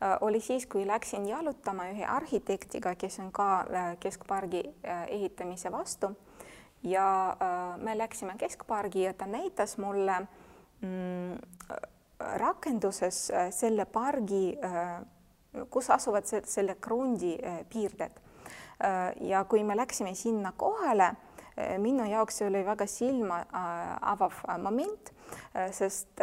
äh,, 0.03 0.19
oli 0.21 0.41
siis, 0.41 0.67
kui 0.67 0.87
läksin 0.87 1.29
jalutama 1.29 1.91
ühe 1.95 2.07
arhitektiga, 2.07 2.95
kes 2.95 3.21
on 3.21 3.33
ka 3.33 3.61
äh, 3.61 3.97
keskpargi 4.01 4.65
äh, 4.85 5.07
ehitamise 5.09 5.73
vastu 5.73 6.17
ja 6.83 7.31
äh, 7.31 7.79
me 7.79 7.99
läksime 7.99 8.35
keskpargi 8.39 9.03
ja 9.03 9.15
ta 9.15 9.27
näitas 9.27 9.79
mulle 9.79 10.27
mm, 10.81 11.39
rakenduses 12.19 13.31
äh, 13.31 13.51
selle 13.51 13.85
pargi 13.85 14.59
äh, 14.65 15.01
kus 15.71 15.91
asuvad 15.91 16.29
selle 16.45 16.77
krundi 16.81 17.35
äh, 17.43 17.65
piirded. 17.69 18.21
Äh, 18.85 19.13
ja 19.29 19.45
kui 19.45 19.65
me 19.65 19.77
läksime 19.77 20.15
sinna 20.15 20.53
kohale, 20.57 21.13
äh, 21.57 21.77
minu 21.79 22.07
jaoks 22.09 22.41
see 22.41 22.49
oli 22.49 22.63
väga 22.67 22.87
silma 22.87 23.43
avav 24.13 24.43
moment, 24.63 25.13
sest 25.71 26.19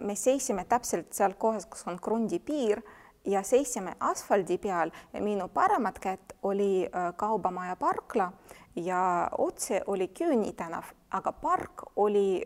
me 0.00 0.14
seisime 0.16 0.64
täpselt 0.64 1.12
seal 1.12 1.34
kohas, 1.36 1.66
kus 1.68 1.82
on 1.90 1.98
krundi 2.00 2.38
piir 2.40 2.80
ja 3.28 3.42
seisime 3.44 3.96
asfaldi 4.00 4.56
peal. 4.58 4.90
minu 5.20 5.48
paremat 5.52 5.98
kätt 5.98 6.32
oli 6.42 6.88
Kaubamaja 7.16 7.76
parkla 7.76 8.30
ja 8.76 9.28
otse 9.38 9.82
oli 9.86 10.08
Küüni 10.08 10.52
tänav, 10.56 10.88
aga 11.10 11.32
park 11.32 11.84
oli 11.96 12.40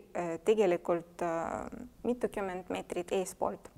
tegelikult 0.45 1.23
mitukümmend 2.03 2.67
meetrit 2.69 3.11
eespoolt. 3.11 3.71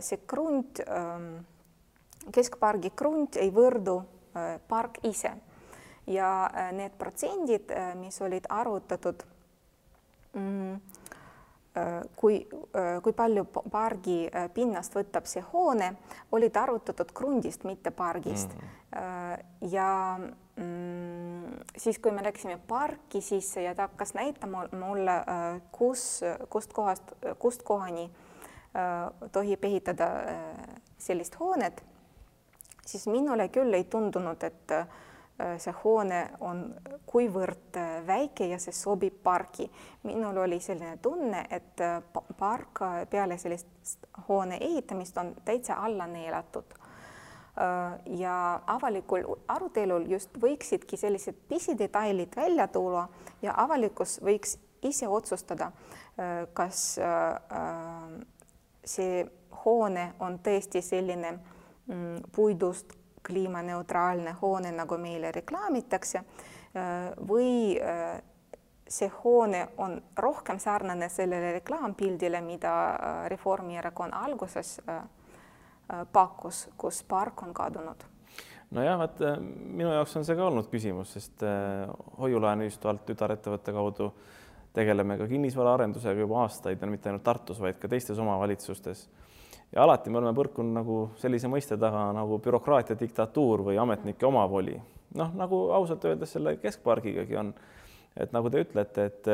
see 0.00 0.18
krunt 0.26 0.80
ähm, 0.80 1.44
keskpargi 2.30 2.92
krunt 2.96 3.38
ei 3.40 3.50
võrdu 3.54 4.00
äh, 4.36 4.56
park 4.68 5.00
ise. 5.08 5.34
Ja 6.06 6.30
äh, 6.46 6.72
need 6.74 6.96
protsendid, 6.98 7.70
äh, 7.70 7.92
mis 7.98 8.20
olid 8.22 8.48
arvutatud, 8.50 9.24
mm, 10.34 10.98
kui, 12.20 12.34
kui 13.00 13.14
palju 13.16 13.46
pargi 13.72 14.26
pinnast 14.52 14.92
võtab 14.92 15.24
see 15.24 15.40
hoone, 15.54 15.86
olid 16.36 16.56
arvutatud 16.60 17.14
krundist, 17.16 17.62
mitte 17.64 17.88
pargist. 17.96 18.52
Mm.. 18.52 19.70
ja 19.72 19.86
mm, 20.20 21.62
siis, 21.80 21.96
kui 21.96 22.12
me 22.12 22.26
läksime 22.26 22.58
parki 22.68 23.22
sisse 23.24 23.64
ja 23.64 23.72
ta 23.72 23.86
hakkas 23.88 24.12
näitama 24.12 24.66
mulle, 24.76 25.14
kus, 25.72 26.20
kust 26.52 26.76
kohast, 26.76 27.14
kust 27.40 27.64
kohani 27.64 28.04
tohib 29.32 29.64
ehitada 29.64 30.10
sellist 31.00 31.40
hoonet 31.40 31.80
siis 32.92 33.06
minule 33.06 33.48
küll 33.48 33.74
ei 33.74 33.84
tundunud, 33.84 34.42
et 34.44 34.70
äh, 34.76 34.86
see 35.58 35.72
hoone 35.84 36.20
on 36.44 36.64
kuivõrd 37.08 37.78
äh, 37.80 37.94
väike 38.06 38.50
ja 38.50 38.58
see 38.60 38.74
sobib 38.76 39.22
pargi. 39.24 39.70
minul 40.02 40.36
oli 40.44 40.60
selline 40.60 40.98
tunne, 41.02 41.46
et 41.50 41.80
äh, 41.80 42.02
park 42.38 42.84
peale 43.10 43.38
sellist 43.38 44.08
hoone 44.28 44.58
ehitamist 44.60 45.18
on 45.18 45.34
täitsa 45.44 45.80
alla 45.80 46.06
neelatud. 46.06 46.78
ja 48.06 48.60
avalikul 48.66 49.26
arutelul 49.48 50.06
just 50.08 50.38
võiksidki 50.40 50.96
sellised 50.96 51.36
pisidetailid 51.48 52.32
välja 52.36 52.64
tuua 52.72 53.02
ja 53.42 53.52
avalikkus 53.56 54.22
võiks 54.24 54.56
ise 54.82 55.08
otsustada, 55.08 55.68
kas 56.54 56.96
see 58.94 59.26
hoone 59.64 60.06
on 60.20 60.38
tõesti 60.40 60.80
selline 60.80 61.34
Mm, 61.34 61.61
puidust 62.32 62.92
kliimaneutraalne 63.26 64.36
hoone, 64.42 64.72
nagu 64.72 64.98
meile 64.98 65.32
reklaamitakse, 65.32 66.18
äh, 66.18 67.10
või 67.28 67.78
äh, 67.78 68.20
see 68.88 69.10
hoone 69.22 69.68
on 69.78 69.96
rohkem 70.18 70.58
sarnane 70.58 71.08
sellele 71.08 71.52
reklaampildile, 71.58 72.40
mida 72.44 72.74
äh, 72.90 73.26
Reformierakond 73.32 74.12
alguses 74.16 74.80
pakkus, 76.12 76.68
kus 76.78 77.02
park 77.04 77.42
on 77.42 77.50
kadunud. 77.54 78.04
Nojah, 78.72 78.94
vaat 78.96 79.18
minu 79.76 79.90
jaoks 79.92 80.14
on 80.16 80.24
see 80.24 80.36
ka 80.38 80.46
olnud 80.46 80.70
küsimus, 80.72 81.10
sest 81.12 81.42
hoiu-laenuühistu 82.16 82.88
alt 82.88 83.02
tütarettevõtte 83.10 83.74
kaudu 83.76 84.06
tegeleme 84.72 85.18
ka 85.20 85.26
kinnisvaraarendusega 85.28 86.24
juba 86.24 86.38
aastaid 86.46 86.80
ja 86.80 86.88
mitte 86.88 87.10
ainult 87.10 87.26
Tartus, 87.26 87.60
vaid 87.60 87.76
ka 87.82 87.90
teistes 87.92 88.22
omavalitsustes 88.22 89.04
ja 89.72 89.82
alati 89.82 90.10
me 90.10 90.20
oleme 90.20 90.36
põrkunud 90.36 90.76
nagu 90.76 90.98
sellise 91.20 91.48
mõiste 91.48 91.78
taga 91.80 92.10
nagu 92.16 92.38
bürokraatia 92.44 92.96
diktatuur 92.98 93.64
või 93.68 93.78
ametnike 93.80 94.26
omavoli. 94.26 94.80
noh, 95.14 95.34
nagu 95.36 95.66
ausalt 95.72 96.04
öeldes 96.04 96.32
selle 96.32 96.56
keskpargigagi 96.56 97.36
on, 97.36 97.54
et 98.16 98.32
nagu 98.32 98.50
te 98.50 98.64
ütlete, 98.64 99.04
et 99.10 99.28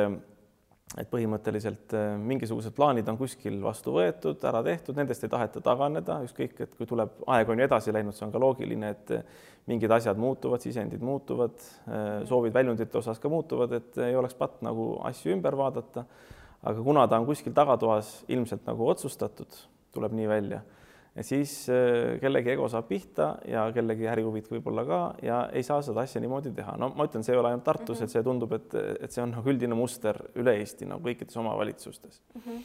et 0.97 1.09
põhimõtteliselt 1.11 1.93
äh, 1.97 2.15
mingisugused 2.17 2.73
plaanid 2.77 3.09
on 3.11 3.19
kuskil 3.21 3.59
vastu 3.61 3.93
võetud, 3.93 4.41
ära 4.49 4.63
tehtud, 4.65 4.97
nendest 4.97 5.25
ei 5.27 5.33
taheta 5.33 5.61
taganeda, 5.65 6.21
ükskõik, 6.25 6.55
et 6.65 6.75
kui 6.79 6.89
tuleb, 6.89 7.13
aeg 7.29 7.53
on 7.53 7.61
ju 7.61 7.67
edasi 7.67 7.93
läinud, 7.93 8.17
see 8.17 8.25
on 8.25 8.33
ka 8.33 8.41
loogiline, 8.41 8.93
et 8.97 9.13
äh, 9.19 9.43
mingid 9.69 9.93
asjad 9.93 10.17
muutuvad, 10.21 10.65
sisendid 10.65 11.05
muutuvad, 11.05 11.61
äh, 11.93 12.07
soovid 12.31 12.57
väljundite 12.57 13.01
osas 13.03 13.21
ka 13.21 13.29
muutuvad, 13.33 13.75
et 13.77 14.01
ei 14.07 14.17
oleks 14.17 14.39
patt 14.39 14.63
nagu 14.65 14.95
asju 15.11 15.35
ümber 15.37 15.59
vaadata. 15.61 16.07
aga 16.63 16.83
kuna 16.83 17.07
ta 17.07 17.19
on 17.21 17.27
kuskil 17.27 17.53
tagatoas 17.55 18.25
ilmselt 18.29 18.65
nagu 18.67 18.89
otsustatud, 18.89 19.61
tuleb 19.99 20.17
nii 20.17 20.31
välja 20.31 20.63
ja 21.19 21.25
siis 21.27 21.53
äh, 21.73 22.19
kellegi 22.23 22.53
ego 22.55 22.69
saab 22.71 22.87
pihta 22.89 23.33
ja 23.49 23.65
kellegi 23.75 24.07
ärihuvid 24.11 24.47
võib-olla 24.53 24.85
ka 24.87 24.99
ja 25.25 25.39
ei 25.57 25.65
saa 25.67 25.81
seda 25.83 26.05
asja 26.07 26.23
niimoodi 26.23 26.53
teha. 26.55 26.77
no 26.79 26.93
ma 26.97 27.09
ütlen, 27.09 27.25
see 27.27 27.35
ei 27.35 27.41
ole 27.41 27.51
ainult 27.51 27.65
Tartus 27.67 27.97
mm, 27.97 27.99
-hmm. 27.99 28.05
et 28.05 28.15
see 28.15 28.27
tundub, 28.27 28.53
et, 28.55 28.77
et 29.07 29.15
see 29.15 29.25
on 29.25 29.35
nagu 29.35 29.51
üldine 29.51 29.79
muster 29.79 30.21
üle 30.39 30.55
Eesti 30.61 30.87
nagu 30.87 31.03
kõikides 31.05 31.41
omavalitsustes 31.43 32.21
mm. 32.35 32.45
-hmm. 32.45 32.61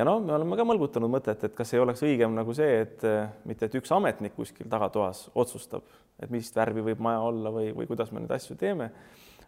ja 0.00 0.06
no 0.08 0.18
me 0.20 0.34
oleme 0.34 0.58
ka 0.58 0.66
mõlgutanud 0.66 1.12
mõtet, 1.12 1.44
et 1.46 1.54
kas 1.54 1.74
ei 1.74 1.84
oleks 1.84 2.02
õigem 2.02 2.34
nagu 2.34 2.54
see, 2.54 2.80
et 2.80 3.06
äh, 3.06 3.28
mitte, 3.44 3.70
et 3.70 3.78
üks 3.78 3.94
ametnik 3.94 4.34
kuskil 4.34 4.70
tagatoas 4.72 5.28
otsustab, 5.34 5.86
et 6.18 6.30
millist 6.30 6.56
värvi 6.56 6.82
võib 6.90 7.06
maja 7.06 7.20
olla 7.20 7.54
või, 7.54 7.70
või 7.76 7.86
kuidas 7.86 8.10
me 8.10 8.24
neid 8.24 8.34
asju 8.34 8.56
teeme, 8.56 8.90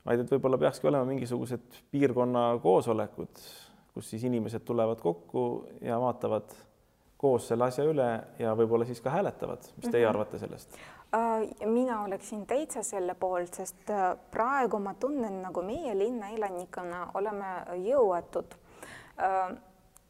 vaid 0.06 0.22
et 0.22 0.30
võib-olla 0.30 0.58
peakski 0.58 0.86
olema 0.86 1.10
mingisugused 1.10 1.82
piirkonna 1.90 2.52
koosolekud, 2.62 3.44
kus 3.94 4.14
siis 4.14 4.24
inimesed 4.30 4.62
tulevad 4.62 5.00
kokku 5.02 5.66
ja 5.82 5.98
vaatavad 5.98 6.67
koos 7.18 7.48
selle 7.50 7.66
asja 7.66 7.84
üle 7.84 8.08
ja 8.38 8.54
võib-olla 8.56 8.86
siis 8.86 9.00
ka 9.02 9.10
hääletavad. 9.10 9.58
mis 9.76 9.90
teie 9.90 10.04
mm 10.04 10.04
-hmm. 10.04 10.08
arvate 10.08 10.38
sellest? 10.38 10.78
Äh, 11.14 11.66
mina 11.66 12.02
oleksin 12.02 12.46
täitsa 12.46 12.82
selle 12.82 13.14
poolt, 13.14 13.54
sest 13.54 13.90
äh, 13.90 14.16
praegu 14.30 14.78
ma 14.78 14.94
tunnen, 14.94 15.42
nagu 15.42 15.62
meie 15.62 15.94
linnaelanikuna 15.98 17.06
oleme 17.14 17.52
jõuetud. 17.80 18.56
Äh, 19.16 19.56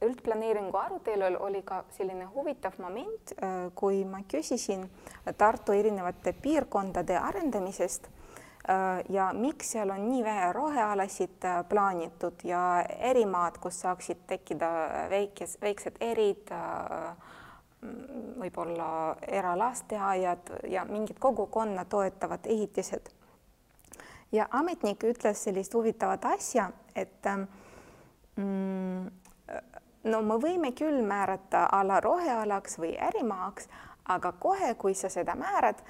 üldplaneeringu 0.03 0.77
arutelul 0.77 1.37
oli 1.41 1.63
ka 1.63 1.85
selline 1.91 2.25
huvitav 2.35 2.77
moment, 2.79 3.33
kui 3.75 4.05
ma 4.05 4.21
küsisin 4.31 4.85
Tartu 5.39 5.73
erinevate 5.73 6.33
piirkondade 6.33 7.17
arendamisest 7.19 8.07
ja 9.09 9.33
miks 9.33 9.73
seal 9.73 9.91
on 9.91 10.09
nii 10.09 10.25
vähe 10.25 10.53
rohealasid 10.53 11.45
äh, 11.45 11.65
plaanitud 11.69 12.45
ja 12.45 12.85
erimaad, 12.99 13.59
kus 13.61 13.81
saaksid 13.81 14.27
tekkida 14.27 14.71
väikes, 15.11 15.59
väiksed 15.63 15.97
erid, 16.01 16.53
äh, 16.53 17.17
võib-olla 18.39 19.17
eralasteaiad 19.23 20.53
ja 20.69 20.85
mingid 20.85 21.17
kogukonna 21.19 21.85
toetavad 21.85 22.47
ehitised. 22.47 23.09
ja 24.33 24.49
ametnik 24.51 25.05
ütles 25.05 25.45
sellist 25.45 25.75
huvitavat 25.75 26.25
asja, 26.25 26.71
et 26.95 27.25
mm, 28.37 29.07
no 30.05 30.23
me 30.23 30.35
võime 30.43 30.73
küll 30.77 31.01
määrata 31.03 31.69
ala 31.73 32.01
rohealaks 32.01 32.79
või 32.79 32.97
ärimaaks, 33.01 33.69
aga 34.09 34.33
kohe, 34.33 34.75
kui 34.75 34.95
sa 34.95 35.09
seda 35.09 35.35
määrad, 35.35 35.81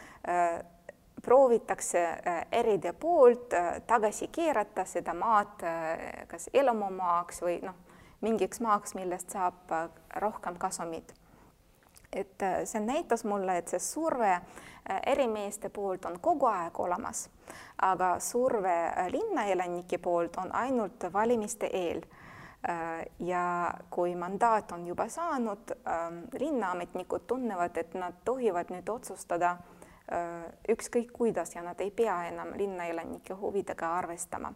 proovitakse 1.23 2.09
äh, 2.09 2.47
eride 2.53 2.93
poolt 2.93 3.53
äh, 3.53 3.83
tagasi 3.87 4.29
keerata 4.29 4.85
seda 4.85 5.15
maad 5.15 5.63
äh, 5.63 6.27
kas 6.29 6.51
elamumaaks 6.55 7.43
või 7.43 7.59
noh, 7.63 7.75
mingiks 8.21 8.61
maaks, 8.61 8.95
millest 8.99 9.31
saab 9.31 9.73
rohkem 10.17 10.59
kasumit. 10.59 11.15
et 12.13 12.43
see 12.65 12.81
näitas 12.81 13.25
mulle, 13.25 13.59
et 13.59 13.69
see 13.69 13.79
surve 13.79 14.41
ärimeeste 15.07 15.69
poolt 15.69 16.07
on 16.09 16.17
kogu 16.21 16.47
aeg 16.49 16.81
olemas, 16.81 17.29
aga 17.85 18.15
surve 18.19 18.73
linnaelanike 19.13 19.99
poolt 19.99 20.37
on 20.41 20.55
ainult 20.57 21.05
valimiste 21.13 21.69
eel 21.73 22.01
ja 23.21 23.75
kui 23.91 24.15
mandaat 24.17 24.73
on 24.73 24.87
juba 24.87 25.09
saanud, 25.09 25.77
linnaametnikud 26.41 27.27
tunnevad, 27.27 27.77
et 27.77 27.95
nad 27.95 28.25
tohivad 28.25 28.73
nüüd 28.73 28.89
otsustada 28.89 29.59
ükskõik 30.69 31.13
kuidas 31.13 31.55
ja 31.55 31.63
nad 31.63 31.81
ei 31.81 31.91
pea 31.91 32.17
enam 32.31 32.55
linnaelanike 32.57 33.35
huvidega 33.35 33.91
arvestama. 33.99 34.53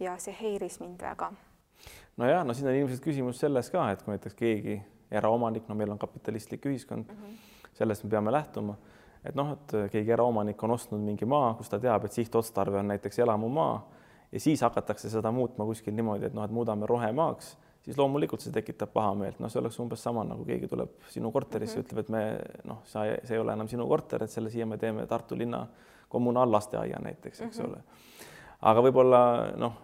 ja 0.00 0.18
see 0.18 0.36
häiris 0.40 0.80
mind 0.80 1.00
väga. 1.02 1.32
nojah, 2.16 2.44
no 2.44 2.54
siin 2.54 2.68
on 2.68 2.74
ilmselt 2.74 3.04
küsimus 3.04 3.40
selles 3.40 3.70
ka, 3.70 3.90
et 3.90 4.02
kui 4.02 4.12
näiteks 4.12 4.34
keegi 4.34 4.82
eraomanik, 5.10 5.68
no 5.68 5.74
meil 5.74 5.90
on 5.90 5.98
kapitalistlik 5.98 6.66
ühiskond 6.66 7.04
mm, 7.04 7.16
-hmm. 7.16 7.68
sellest 7.74 8.04
me 8.04 8.10
peame 8.10 8.32
lähtuma, 8.32 8.76
et 9.24 9.34
noh, 9.34 9.52
et 9.52 9.90
keegi 9.90 10.10
eraomanik 10.10 10.62
on 10.62 10.70
ostnud 10.70 11.00
mingi 11.00 11.24
maa, 11.24 11.54
kus 11.54 11.68
ta 11.68 11.78
teab, 11.78 12.04
et 12.04 12.12
sihtotstarve 12.12 12.78
on 12.78 12.88
näiteks 12.88 13.18
elamumaa 13.18 13.90
ja 14.32 14.40
siis 14.40 14.60
hakatakse 14.60 15.10
seda 15.10 15.32
muutma 15.32 15.64
kuskil 15.64 15.94
niimoodi, 15.94 16.26
et 16.26 16.34
noh, 16.34 16.44
et 16.44 16.50
muudame 16.50 16.86
rohemaaks 16.86 17.58
siis 17.86 17.98
loomulikult 17.98 18.42
see 18.42 18.54
tekitab 18.54 18.90
pahameelt, 18.94 19.38
noh, 19.40 19.50
see 19.52 19.60
oleks 19.60 19.78
umbes 19.82 20.02
sama 20.02 20.24
nagu 20.26 20.44
keegi 20.46 20.68
tuleb 20.70 21.06
sinu 21.12 21.30
korterisse 21.34 21.78
mm, 21.78 21.82
-hmm. 21.82 21.86
ütleb, 21.86 22.00
et 22.02 22.08
me 22.08 22.70
noh, 22.72 22.80
sa, 22.84 23.04
see 23.22 23.36
ei 23.36 23.42
ole 23.42 23.54
enam 23.54 23.68
sinu 23.70 23.86
korter, 23.86 24.24
et 24.24 24.32
selle 24.32 24.50
siia 24.50 24.66
me 24.66 24.78
teeme 24.78 25.06
Tartu 25.06 25.38
linna 25.38 25.66
kommunaallasteaia 26.08 26.98
näiteks, 27.02 27.40
eks 27.40 27.58
mm 27.58 27.64
-hmm. 27.64 27.68
ole. 27.68 27.78
aga 28.60 28.82
võib-olla 28.82 29.20
noh, 29.56 29.78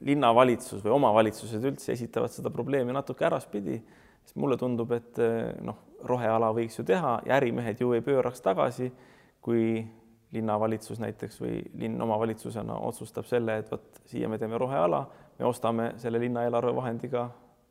linnavalitsus 0.00 0.82
või 0.84 0.94
omavalitsused 0.96 1.64
üldse 1.64 1.92
esitavad 1.92 2.30
seda 2.30 2.50
probleemi 2.50 2.92
natuke 2.92 3.24
äraspidi, 3.26 3.82
sest 4.24 4.36
mulle 4.36 4.56
tundub, 4.56 4.92
et 4.92 5.18
noh, 5.60 5.76
roheala 6.04 6.52
võiks 6.54 6.78
ju 6.78 6.84
teha 6.84 7.20
ja 7.26 7.36
ärimehed 7.36 7.80
ju 7.80 7.92
ei 7.92 8.00
pööraks 8.00 8.40
tagasi, 8.40 8.92
kui 9.40 9.86
linnavalitsus 10.32 11.00
näiteks 11.00 11.40
või 11.42 11.60
linn 11.78 12.00
omavalitsusena 12.02 12.76
otsustab 12.86 13.26
selle, 13.26 13.58
et 13.58 13.70
vot 13.70 14.00
siia 14.06 14.28
me 14.28 14.38
teeme 14.38 14.58
roheala, 14.58 15.04
me 15.38 15.44
ostame 15.48 15.92
selle 15.98 16.20
linna 16.22 16.44
eelarvevahendiga 16.46 17.28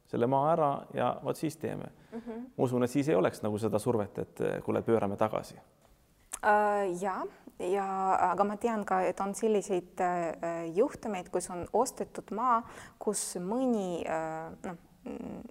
selle 0.10 0.28
maa 0.28 0.52
ära 0.54 0.70
ja 0.94 1.10
vot 1.24 1.38
siis 1.38 1.58
teeme 1.58 1.86
mm. 1.86 2.20
-hmm. 2.20 2.46
ma 2.58 2.64
usun, 2.64 2.84
et 2.84 2.92
siis 2.92 3.10
ei 3.10 3.16
oleks 3.16 3.42
nagu 3.42 3.58
seda 3.58 3.80
survet, 3.80 4.18
et 4.18 4.42
kuule, 4.64 4.82
pöörame 4.82 5.18
tagasi 5.18 5.56
uh,. 5.56 7.02
ja, 7.02 7.22
ja 7.60 7.88
aga 8.32 8.44
ma 8.44 8.58
tean 8.58 8.86
ka, 8.86 9.02
et 9.02 9.20
on 9.20 9.36
selliseid 9.36 10.02
uh, 10.02 10.76
juhtumeid, 10.76 11.30
kus 11.30 11.50
on 11.50 11.68
ostetud 11.74 12.32
maa, 12.32 12.64
kus 13.00 13.38
mõni 13.38 14.04
uh, 14.04 14.56
noh, 14.66 14.78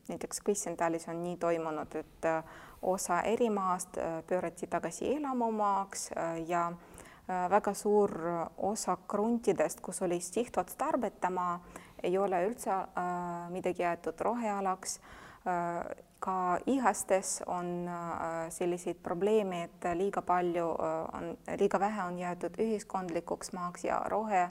näiteks 0.09 0.40
Kvistendalis 0.40 1.09
on 1.09 1.23
nii 1.23 1.37
toimunud, 1.37 1.94
et 1.94 2.27
osa 2.83 3.23
erimaast 3.23 3.97
pöörati 4.27 4.66
tagasi 4.66 5.14
elamumaaks 5.16 6.11
ja 6.47 6.73
väga 7.29 7.75
suur 7.75 8.12
osa 8.57 8.97
kruntidest, 9.09 9.81
kus 9.81 10.03
oli 10.03 10.21
sihtotstarbeta 10.21 11.31
maa, 11.31 11.61
ei 12.03 12.19
ole 12.19 12.41
üldse 12.47 12.71
äh, 12.73 13.49
midagi 13.51 13.83
jäetud 13.83 14.21
rohealaks 14.21 15.01
äh,. 15.47 16.05
ka 16.19 16.59
ihastes 16.67 17.45
on 17.47 17.88
äh, 17.88 18.51
selliseid 18.51 18.97
probleeme, 19.03 19.62
et 19.62 19.85
liiga 19.95 20.23
palju 20.23 20.71
äh, 20.71 20.95
on, 21.14 21.37
liiga 21.61 21.81
vähe 21.81 22.03
on 22.03 22.19
jäetud 22.19 22.59
ühiskondlikuks 22.59 23.53
maaks 23.53 23.85
ja 23.85 24.01
rohe, 24.07 24.49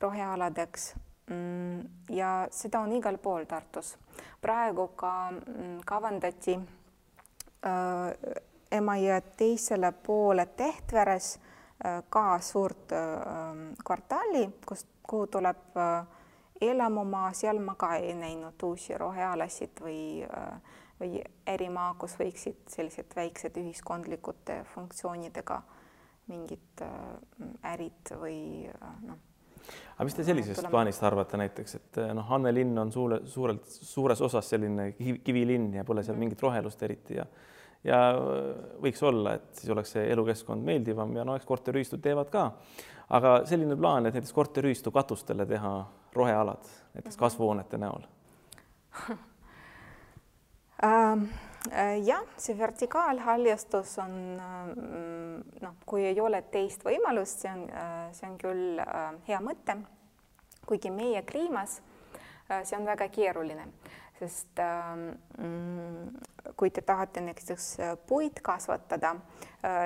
rohealadeks 0.00 0.94
mm,. 1.26 1.80
ja 2.08 2.48
seda 2.50 2.80
on 2.80 2.92
igal 2.92 3.18
pool 3.18 3.44
Tartus. 3.44 3.98
praegu 4.40 4.88
ka 4.96 5.30
mm, 5.30 5.80
kavandati 5.86 6.56
äh, 6.56 8.40
Emajõe 8.70 9.20
teisele 9.36 9.92
poole 9.92 10.46
Tehtveres 10.46 11.36
äh, 11.36 11.49
ka 12.10 12.40
suurt 12.40 12.92
äh, 12.92 13.76
kvartali, 13.84 14.48
kust, 14.66 14.86
kuhu 15.02 15.26
tuleb 15.26 15.76
äh, 15.76 16.06
elamumaa, 16.60 17.32
seal 17.32 17.58
ma 17.64 17.74
ka 17.74 17.94
ei 17.96 18.12
näinud 18.14 18.62
uusi 18.62 18.98
rohealasid 18.98 19.80
või, 19.80 20.02
äh, 20.26 20.76
või 21.00 21.22
erimaa, 21.48 21.94
kus 21.98 22.18
võiksid 22.20 22.68
sellised 22.68 23.16
väiksed 23.16 23.56
ühiskondlikud 23.56 24.52
funktsioonidega 24.74 25.62
mingid 26.30 26.82
ärid 27.66 28.12
või 28.20 28.68
noh. 29.02 29.16
aga 29.96 30.04
mis 30.06 30.14
te 30.14 30.24
sellisest 30.24 30.60
tulema... 30.60 30.70
plaanist 30.76 31.02
arvate 31.02 31.40
näiteks, 31.40 31.74
et 31.74 31.98
noh, 32.14 32.28
Anne 32.36 32.52
linn 32.54 32.78
on 32.78 32.92
suure, 32.92 33.22
suurelt, 33.26 33.64
suures 33.66 34.20
osas 34.20 34.52
selline 34.52 34.92
kivilinn 35.00 35.72
ja 35.74 35.84
pole 35.84 36.04
seal 36.04 36.14
mm. 36.14 36.26
mingit 36.26 36.44
rohelust 36.44 36.84
eriti 36.86 37.16
ja 37.16 37.24
ja 37.84 37.98
võiks 38.82 39.02
olla, 39.06 39.34
et 39.38 39.60
siis 39.60 39.70
oleks 39.72 39.94
see 39.96 40.06
elukeskkond 40.12 40.64
meeldivam 40.64 41.14
ja 41.16 41.24
no 41.24 41.36
eks 41.38 41.48
korteriühistud 41.48 42.02
teevad 42.04 42.30
ka. 42.32 42.50
aga 43.08 43.40
selline 43.48 43.76
plaan, 43.76 44.06
et 44.06 44.14
näiteks 44.14 44.32
korteriühistu 44.36 44.90
katustele 44.90 45.46
teha 45.46 45.74
rohealad 46.14 46.64
näiteks 46.94 47.16
mhm. 47.16 47.20
kasvuhoonete 47.20 47.78
näol 47.78 48.02
ähm, 50.84 51.24
äh, 51.72 52.02
jah, 52.04 52.24
see 52.36 52.58
vertikaalhaljastus 52.58 53.98
on 53.98 54.18
noh, 55.60 55.74
kui 55.86 56.04
ei 56.04 56.20
ole 56.20 56.42
teist 56.42 56.84
võimalust, 56.84 57.46
see 57.46 57.52
on, 57.52 57.64
äh, 57.70 58.10
see 58.12 58.28
on 58.28 58.36
küll 58.40 58.82
äh, 58.84 59.14
hea 59.28 59.40
mõte. 59.44 59.78
kuigi 60.66 60.90
meie 60.90 61.22
kliimas 61.22 61.80
see 62.64 62.76
on 62.78 62.86
väga 62.86 63.08
keeruline, 63.08 63.66
sest 64.20 64.60
ähm, 64.62 66.12
kui 66.56 66.70
te 66.70 66.84
tahate 66.86 67.22
näiteks 67.24 67.66
puid 68.08 68.40
kasvatada 68.44 69.14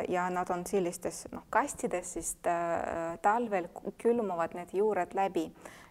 ja 0.09 0.29
nad 0.31 0.51
on 0.51 0.67
sellistes 0.67 1.25
noh, 1.33 1.47
kastides, 1.51 2.13
siis 2.17 2.37
talvel 3.23 3.69
külmuvad 3.99 4.55
need 4.59 4.75
juured 4.75 5.15
läbi 5.19 5.49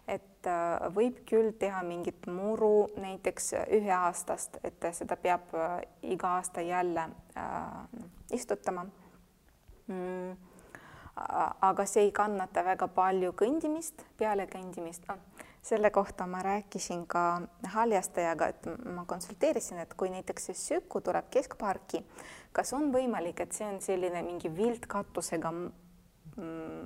et 0.07 0.47
võib 0.95 1.21
küll 1.27 1.53
teha 1.59 1.79
mingit 1.87 2.27
muru 2.27 2.89
näiteks 2.99 3.53
üheaastast, 3.77 4.59
et 4.63 4.87
seda 4.95 5.15
peab 5.15 5.53
iga 6.03 6.33
aasta 6.39 6.63
jälle 6.63 7.07
äh, 7.39 7.77
istutama 8.35 8.87
mm 9.87 10.51
aga 11.61 11.85
see 11.85 12.07
ei 12.07 12.11
kannata 12.15 12.63
väga 12.65 12.87
palju 12.93 13.33
kõndimist, 13.37 14.05
peale 14.17 14.47
kõndimist 14.49 15.05
no,. 15.09 15.19
Selle 15.63 15.89
kohta 15.89 16.27
ma 16.27 16.41
rääkisin 16.43 17.05
ka 17.07 17.41
haljastajaga, 17.63 18.47
et 18.47 18.65
ma 18.95 19.05
konsulteerisin, 19.07 19.79
et 19.79 19.93
kui 19.93 20.09
näiteks 20.11 20.49
see 20.49 20.57
Süku 20.59 21.01
tuleb 21.01 21.29
keskparki, 21.31 22.03
kas 22.51 22.73
on 22.75 22.91
võimalik, 22.91 23.39
et 23.39 23.55
see 23.55 23.67
on 23.67 23.79
selline 23.81 24.21
mingi 24.25 24.51
vildkatusega 24.55 25.53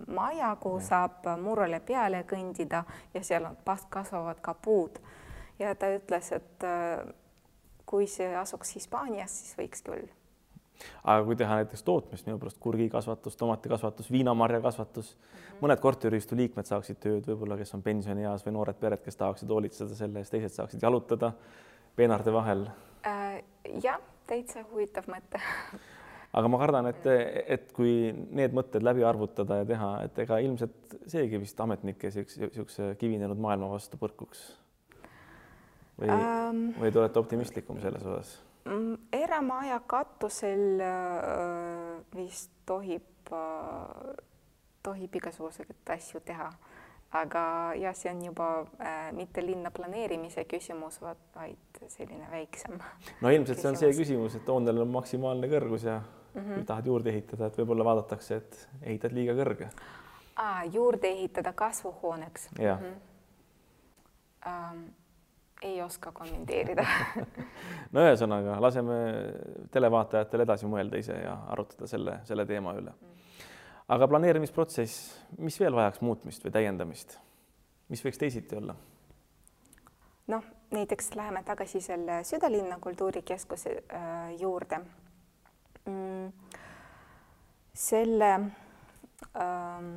maja, 0.08 0.56
kuhu 0.60 0.80
saab 0.84 1.26
murule 1.42 1.80
peale 1.80 2.24
kõndida 2.28 2.84
ja 3.14 3.24
seal 3.24 3.48
on, 3.50 3.58
kasvavad 3.90 4.42
ka 4.42 4.54
puud. 4.54 5.00
ja 5.60 5.74
ta 5.76 5.90
ütles, 5.96 6.32
et 6.32 6.64
äh, 6.64 7.02
kui 7.86 8.08
see 8.08 8.36
asuks 8.36 8.76
Hispaanias, 8.76 9.40
siis 9.40 9.58
võiks 9.58 9.82
küll 9.82 10.06
aga 11.04 11.26
kui 11.26 11.36
teha 11.40 11.60
näiteks 11.62 11.84
tootmist, 11.84 12.26
minu 12.28 12.40
pärast 12.42 12.60
kurgikasvatus, 12.64 13.36
tomatikasvatus, 13.40 14.12
viinamarjakasvatus 14.12 15.14
mm, 15.16 15.38
-hmm. 15.38 15.62
mõned 15.62 15.84
korteriühistu 15.84 16.38
liikmed 16.38 16.66
saaksid 16.66 17.00
tööd 17.04 17.28
võib-olla, 17.28 17.58
kes 17.58 17.74
on 17.74 17.84
pensionieas 17.84 18.46
või 18.46 18.58
noored 18.58 18.80
pered, 18.80 19.04
kes 19.04 19.16
tahaksid 19.16 19.50
hoolitseda 19.50 19.96
selle 19.96 20.20
eest, 20.20 20.32
teised 20.32 20.54
saaksid 20.54 20.84
jalutada 20.84 21.34
peenarde 21.96 22.34
vahel 22.34 22.68
äh,. 23.06 23.44
jah, 23.84 24.02
täitsa 24.28 24.66
huvitav 24.72 25.10
mõte 25.10 25.42
aga 26.38 26.52
ma 26.52 26.60
kardan, 26.62 26.90
et, 26.92 27.06
et 27.48 27.70
kui 27.76 28.12
need 28.14 28.56
mõtted 28.56 28.84
läbi 28.86 29.06
arvutada 29.08 29.62
ja 29.62 29.68
teha, 29.68 29.92
et 30.08 30.20
ega 30.26 30.40
ilmselt 30.44 30.98
seegi 31.10 31.40
vist 31.42 31.60
ametnike 31.64 32.12
niisuguse 32.14 32.94
kivinenud 33.02 33.40
maailma 33.42 33.70
vastu 33.72 34.00
põrkuks. 34.02 34.44
või 36.02 36.12
um,, 36.14 36.68
või 36.78 36.92
te 36.92 37.02
olete 37.02 37.24
optimistlikum 37.24 37.82
selles 37.82 38.06
osas? 38.06 38.36
Mm, 38.68 38.98
eramaja 39.14 39.80
katusel 39.88 40.82
äh, 40.82 42.02
vist 42.16 42.52
tohib, 42.66 43.32
äh, 43.32 44.18
tohib 44.84 45.16
igasuguseid 45.16 45.92
asju 45.94 46.20
teha, 46.28 46.50
aga 47.16 47.44
jah, 47.80 47.96
see 47.96 48.12
on 48.12 48.26
juba 48.26 48.50
äh, 48.84 49.14
mitte 49.16 49.46
linna 49.46 49.72
planeerimise 49.72 50.44
küsimus, 50.52 51.00
vaid 51.02 51.82
selline 51.88 52.28
väiksem. 52.32 52.76
no 53.24 53.32
ilmselt 53.32 53.64
see 53.64 53.72
on 53.72 53.80
see 53.80 53.94
küsimus, 54.02 54.36
et 54.42 54.52
hoonel 54.52 54.84
on 54.84 54.92
maksimaalne 54.98 55.48
kõrgus 55.54 55.88
ja 55.88 56.02
mm 56.02 56.42
-hmm. 56.42 56.54
kui 56.54 56.68
tahad 56.68 56.92
juurde 56.92 57.16
ehitada, 57.16 57.48
et 57.48 57.58
võib-olla 57.62 57.88
vaadatakse, 57.94 58.36
et 58.36 58.70
ehitad 58.82 59.16
liiga 59.16 59.38
kõrge. 59.38 59.72
juurde 60.72 61.08
ehitada 61.08 61.54
kasvuhooneks. 61.54 62.50
jah 62.60 62.82
mm 62.82 62.86
-hmm. 62.86 64.74
um, 64.74 64.88
ei 65.62 65.82
oska 65.82 66.12
kommenteerida 66.12 66.86
no 67.94 68.04
ühesõnaga, 68.06 68.58
laseme 68.62 68.98
televaatajatel 69.74 70.46
edasi 70.46 70.70
mõelda 70.70 71.00
ise 71.02 71.18
ja 71.18 71.34
arutada 71.54 71.90
selle, 71.90 72.20
selle 72.30 72.46
teema 72.50 72.76
üle. 72.78 72.94
aga 73.88 74.10
planeerimisprotsess, 74.12 75.08
mis 75.42 75.60
veel 75.60 75.76
vajaks 75.78 76.04
muutmist 76.06 76.46
või 76.46 76.54
täiendamist? 76.60 77.18
mis 77.90 78.04
võiks 78.06 78.22
teisiti 78.22 78.60
olla? 78.60 78.76
noh, 80.34 80.48
näiteks 80.72 81.16
läheme 81.16 81.44
tagasi 81.48 81.82
selle 81.82 82.22
südalinna 82.28 82.80
kultuurikeskuse 82.84 83.76
äh, 83.90 84.32
juurde 84.40 84.82
mm,. 85.86 86.32
selle 87.74 88.32
ähm, 89.34 89.94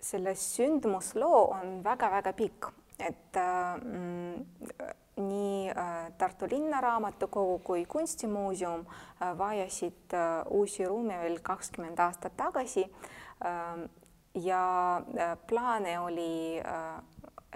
selle 0.00 0.34
sündmusloo 0.34 1.50
on 1.52 1.80
väga-väga 1.84 2.32
pikk 2.32 2.70
et 3.00 3.38
mm, 3.84 4.46
nii 5.20 5.70
äh, 5.70 6.12
Tartu 6.18 6.46
Linnaraamatukogu 6.50 7.58
kui 7.58 7.86
Kunstimuuseum 7.86 8.80
äh, 8.80 9.38
vajasid 9.38 10.14
äh, 10.14 10.44
uusi 10.50 10.84
ruume 10.84 11.18
veel 11.18 11.38
kakskümmend 11.42 11.98
aastat 11.98 12.36
tagasi. 12.36 12.84
Ähm, 13.44 13.84
ja 14.34 15.02
plaane 15.46 15.98
oli, 16.00 16.62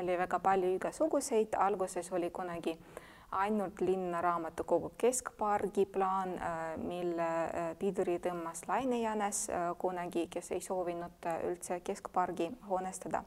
oli 0.03 0.17
väga 0.19 0.39
palju 0.39 0.73
igasuguseid, 0.75 1.55
alguses 1.59 2.13
oli 2.13 2.31
kunagi 2.31 2.75
ainult 3.31 3.81
Linnaraamatukogu 3.81 4.91
keskpargi 4.99 5.87
plaan, 5.87 6.35
mille 6.83 7.29
piduri 7.79 8.19
tõmbas 8.19 8.67
Laine 8.67 8.99
Jänes 9.05 9.47
kunagi, 9.79 10.27
kes 10.27 10.51
ei 10.51 10.61
soovinud 10.61 11.31
üldse 11.47 11.79
keskpargi 11.81 12.51
hoonestada 12.69 13.23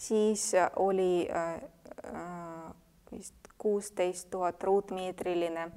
siis 0.00 0.54
äh, 0.54 0.70
oli 0.76 1.28
äh, 1.30 1.54
äh, 1.54 2.74
vist 3.12 3.34
kuusteist 3.58 4.30
tuhat 4.30 4.62
ruutmeetriline 4.62 5.70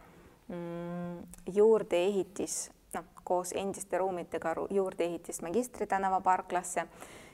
mm, 0.48 1.18
juurdeehitis, 1.54 2.72
noh, 2.94 3.06
koos 3.24 3.52
endiste 3.52 3.98
ruumidega 3.98 4.56
juurdeehitis 4.70 5.42
Magistri 5.42 5.88
tänava 5.88 6.22
parklasse, 6.22 6.86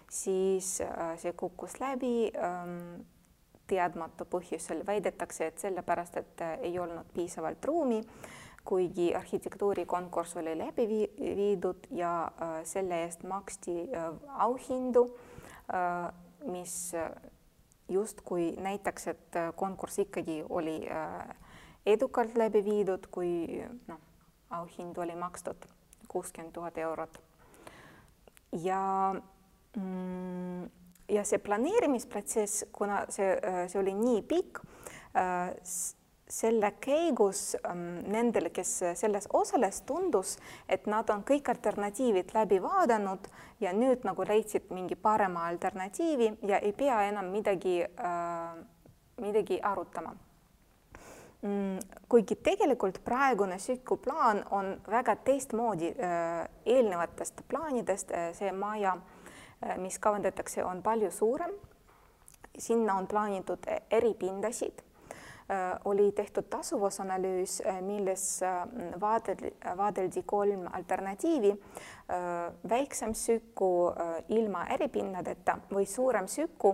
siis 0.09 0.79
see 1.21 1.33
kukkus 1.37 1.75
läbi 1.79 2.31
ähm, 2.33 3.03
teadmatu 3.69 4.25
põhjusel, 4.25 4.81
väidetakse, 4.87 5.51
et 5.51 5.61
sellepärast, 5.61 6.17
et 6.17 6.41
ei 6.65 6.79
olnud 6.81 7.11
piisavalt 7.13 7.65
ruumi, 7.69 7.99
kuigi 8.65 9.11
arhitektuurikonkurss 9.15 10.39
oli 10.41 10.55
läbi 10.57 10.87
viidud 11.19 11.85
ja 11.93 12.31
selle 12.65 13.03
eest 13.03 13.21
maksti 13.29 13.75
auhindu 14.47 15.05
mis 16.45 16.93
äh, 16.93 17.11
justkui 17.89 18.51
näitaks, 18.57 19.07
et 19.07 19.35
äh, 19.35 19.53
konkurss 19.55 19.99
ikkagi 19.99 20.43
oli 20.49 20.89
äh, 20.91 21.35
edukalt 21.85 22.37
läbi 22.37 22.63
viidud, 22.65 23.07
kui 23.11 23.63
noh, 23.87 23.99
auhind 24.49 24.97
oli 24.97 25.15
makstud 25.15 25.65
kuuskümmend 26.07 26.53
tuhat 26.53 26.77
eurot. 26.77 27.19
ja 28.51 29.15
mm, 29.77 30.63
ja 31.09 31.23
see 31.25 31.37
planeerimisprotsess, 31.37 32.65
kuna 32.71 33.03
see, 33.09 33.29
see 33.67 33.79
oli 33.81 33.93
nii 33.93 34.21
pikk, 34.21 34.61
selle 36.29 36.71
käigus 36.81 37.57
ähm, 37.65 38.01
nendele, 38.11 38.49
kes 38.53 38.79
selles 38.93 39.27
osales, 39.33 39.81
tundus, 39.81 40.37
et 40.69 40.85
nad 40.85 41.09
on 41.09 41.23
kõik 41.25 41.49
alternatiivid 41.49 42.33
läbi 42.37 42.61
vaadanud 42.61 43.27
ja 43.59 43.73
nüüd 43.73 44.05
nagu 44.05 44.25
leidsid 44.29 44.69
mingi 44.73 44.95
parema 44.95 45.47
alternatiivi 45.49 46.31
ja 46.47 46.59
ei 46.61 46.73
pea 46.73 47.01
enam 47.09 47.31
midagi 47.33 47.81
äh,, 47.83 48.57
midagi 49.21 49.59
arutama 49.61 50.13
mm,. 51.41 51.79
kuigi 52.09 52.35
tegelikult 52.35 53.01
praegune 53.05 53.57
Süku 53.59 53.97
plaan 53.97 54.43
on 54.51 54.75
väga 54.87 55.15
teistmoodi 55.15 55.95
äh, 55.97 56.43
eelnevatest 56.65 57.41
plaanidest 57.47 58.11
äh,, 58.11 58.29
see 58.37 58.51
maja 58.51 58.99
mis 59.77 59.97
kavandatakse, 59.99 60.63
on 60.63 60.83
palju 60.83 61.11
suurem. 61.11 61.51
sinna 62.59 62.93
on 62.95 63.07
plaanitud 63.07 63.65
eripindasid 63.91 64.81
oli 65.85 66.11
tehtud 66.11 66.43
tasuvusanalüüs, 66.49 67.61
äh, 67.65 67.81
milles 67.81 68.43
äh, 68.43 68.67
vaadeldi, 69.01 69.53
vaadeldi 69.77 70.23
kolm 70.25 70.67
alternatiivi. 70.73 71.55
väiksem 72.69 73.13
süku 73.13 73.93
ilma 74.33 74.63
äripinnadeta 74.73 75.59
või 75.69 75.85
suurem 75.85 76.25
süku, 76.27 76.71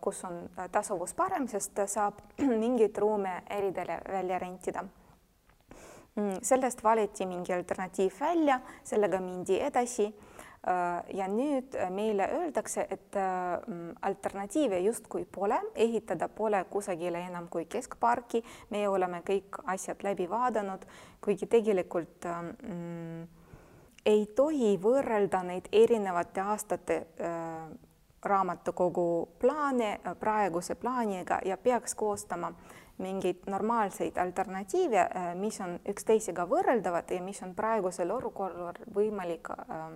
kus 0.00 0.20
on 0.24 0.36
tasuvus 0.70 1.14
parem, 1.18 1.48
sest 1.50 1.80
saab 1.90 2.20
mingeid 2.62 2.98
ruume 3.02 3.32
äridele 3.50 3.96
välja 4.06 4.38
rentida 4.38 4.84
mm, 6.14 6.38
sellest 6.42 6.84
valiti 6.84 7.26
mingi 7.26 7.52
alternatiiv 7.52 8.20
välja, 8.20 8.60
sellega 8.84 9.18
mindi 9.20 9.58
edasi 9.58 10.06
Äh, 10.12 10.37
ja 11.14 11.28
nüüd 11.30 11.74
äh, 11.74 11.90
meile 11.90 12.28
öeldakse, 12.34 12.86
et 12.90 13.16
äh, 13.16 13.22
mm, 13.66 13.94
alternatiive 14.02 14.78
justkui 14.78 15.24
pole, 15.24 15.60
ehitada 15.74 16.28
pole 16.28 16.64
kusagile 16.70 17.20
enam 17.26 17.48
kui 17.48 17.64
keskparki, 17.70 18.42
meie 18.70 18.88
oleme 18.88 19.22
kõik 19.26 19.60
asjad 19.70 20.02
läbi 20.02 20.28
vaadanud, 20.30 20.84
kuigi 21.24 21.46
tegelikult 21.46 22.26
mm, 22.26 23.22
ei 24.06 24.26
tohi 24.36 24.74
võrrelda 24.82 25.44
neid 25.46 25.70
erinevate 25.72 26.42
aastate 26.42 26.98
äh, 27.22 27.70
raamatukogu 28.28 29.28
plaane 29.38 30.00
praeguse 30.18 30.74
plaaniga 30.74 31.38
ja 31.46 31.56
peaks 31.56 31.94
koostama 31.94 32.50
mingeid 32.98 33.46
normaalseid 33.46 34.16
alternatiive, 34.18 35.04
mis 35.38 35.60
on 35.62 35.76
üksteisega 35.86 36.48
võrreldavad 36.50 37.12
ja 37.14 37.22
mis 37.22 37.38
on 37.46 37.54
praegusel 37.54 38.10
olukorral 38.10 38.80
võimalik 38.94 39.52
äh, 39.54 39.86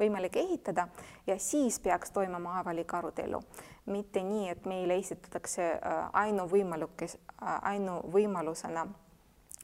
võimalik 0.00 0.36
ehitada 0.40 0.88
ja 1.26 1.38
siis 1.38 1.80
peaks 1.80 2.10
toimuma 2.10 2.58
avalik 2.60 2.94
arutelu, 2.94 3.42
mitte 3.86 4.22
nii, 4.24 4.48
et 4.48 4.66
meile 4.66 4.96
esitatakse 5.00 5.72
ainuvõimalus, 6.12 7.16
ainuvõimalusena 7.40 8.86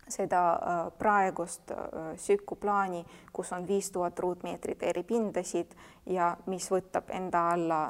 seda 0.09 0.41
praegust 0.99 1.73
SÜKU 2.23 2.57
plaani, 2.63 3.03
kus 3.33 3.51
on 3.53 3.67
viis 3.67 3.91
tuhat 3.91 4.19
ruutmeetrit 4.19 4.83
eripindasid 4.87 5.75
ja 6.07 6.37
mis 6.47 6.69
võtab 6.71 7.11
enda 7.11 7.49
alla 7.57 7.81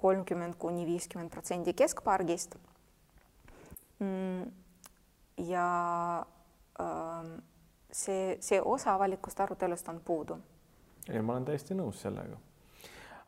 kolmkümmend 0.00 0.56
kuni 0.58 0.86
viiskümmend 0.86 1.30
protsenti 1.30 1.74
keskpargist. 1.76 2.54
Mm, 4.00 4.46
ja 5.44 5.66
ähm, 6.80 7.34
see, 7.92 8.36
see 8.40 8.60
osa 8.60 8.94
avalikust 8.94 9.40
arutelust 9.40 9.88
on 9.88 10.00
puudu. 10.04 10.38
ei, 11.08 11.22
ma 11.22 11.32
olen 11.32 11.44
täiesti 11.44 11.74
nõus 11.74 12.02
sellega. 12.02 12.36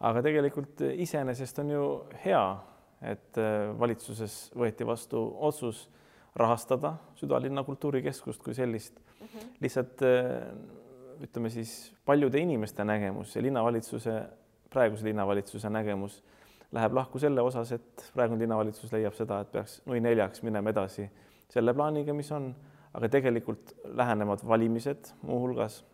aga 0.01 0.22
tegelikult 0.22 0.85
iseenesest 0.94 1.59
on 1.59 1.70
ju 1.70 1.87
hea, 2.25 2.44
et 3.03 3.38
äh, 3.38 3.72
valitsuses 3.79 4.53
võeti 4.57 4.87
vastu 4.87 5.22
otsus 5.38 5.88
rahastada 6.37 6.96
südalinna 7.14 7.64
kultuurikeskust 7.64 8.42
kui 8.42 8.55
sellist 8.55 8.98
mm. 8.98 9.27
-hmm. 9.27 9.48
lihtsalt 9.61 10.03
äh, 10.03 10.53
ütleme 11.22 11.51
siis 11.51 11.94
paljude 12.05 12.38
inimeste 12.38 12.85
nägemus 12.85 13.37
ja 13.37 13.42
linnavalitsuse, 13.42 14.22
praeguse 14.70 15.05
linnavalitsuse 15.05 15.70
nägemus 15.70 16.22
läheb 16.72 16.92
lahku 16.92 17.18
selle 17.18 17.40
osas, 17.40 17.72
et 17.72 18.05
praegune 18.14 18.40
linnavalitsus 18.40 18.92
leiab 18.92 19.14
seda, 19.14 19.40
et 19.40 19.53
peaks 19.53 19.81
nui 19.87 20.01
neljaks 20.01 20.42
minema 20.42 20.72
edasi 20.72 21.09
selle 21.53 21.75
plaaniga, 21.77 22.14
mis 22.16 22.31
on, 22.33 22.53
aga 22.94 23.09
tegelikult 23.09 23.72
lähenevad 23.85 24.44
valimised 24.48 25.14
muuhulgas. 25.22 25.85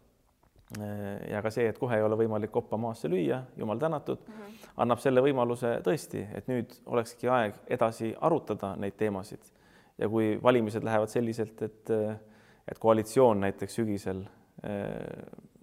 ja 1.30 1.40
ka 1.40 1.48
see, 1.50 1.64
et 1.70 1.78
kohe 1.80 1.96
ei 1.96 2.02
ole 2.04 2.16
võimalik 2.20 2.50
koppa 2.52 2.76
maasse 2.76 3.08
lüüa, 3.08 3.38
jumal 3.56 3.78
tänatud 3.80 4.18
mm, 4.20 4.34
-hmm. 4.34 4.66
annab 4.84 5.00
selle 5.00 5.22
võimaluse 5.24 5.78
tõesti, 5.84 6.26
et 6.34 6.48
nüüd 6.48 6.74
olekski 6.86 7.28
aeg 7.28 7.54
edasi 7.66 8.14
arutada 8.20 8.74
neid 8.76 8.96
teemasid. 8.96 9.40
ja 9.98 10.08
kui 10.08 10.38
valimised 10.42 10.84
lähevad 10.84 11.08
selliselt, 11.08 11.62
et, 11.62 11.90
et 12.68 12.78
koalitsioon 12.78 13.40
näiteks 13.40 13.74
sügisel 13.74 14.24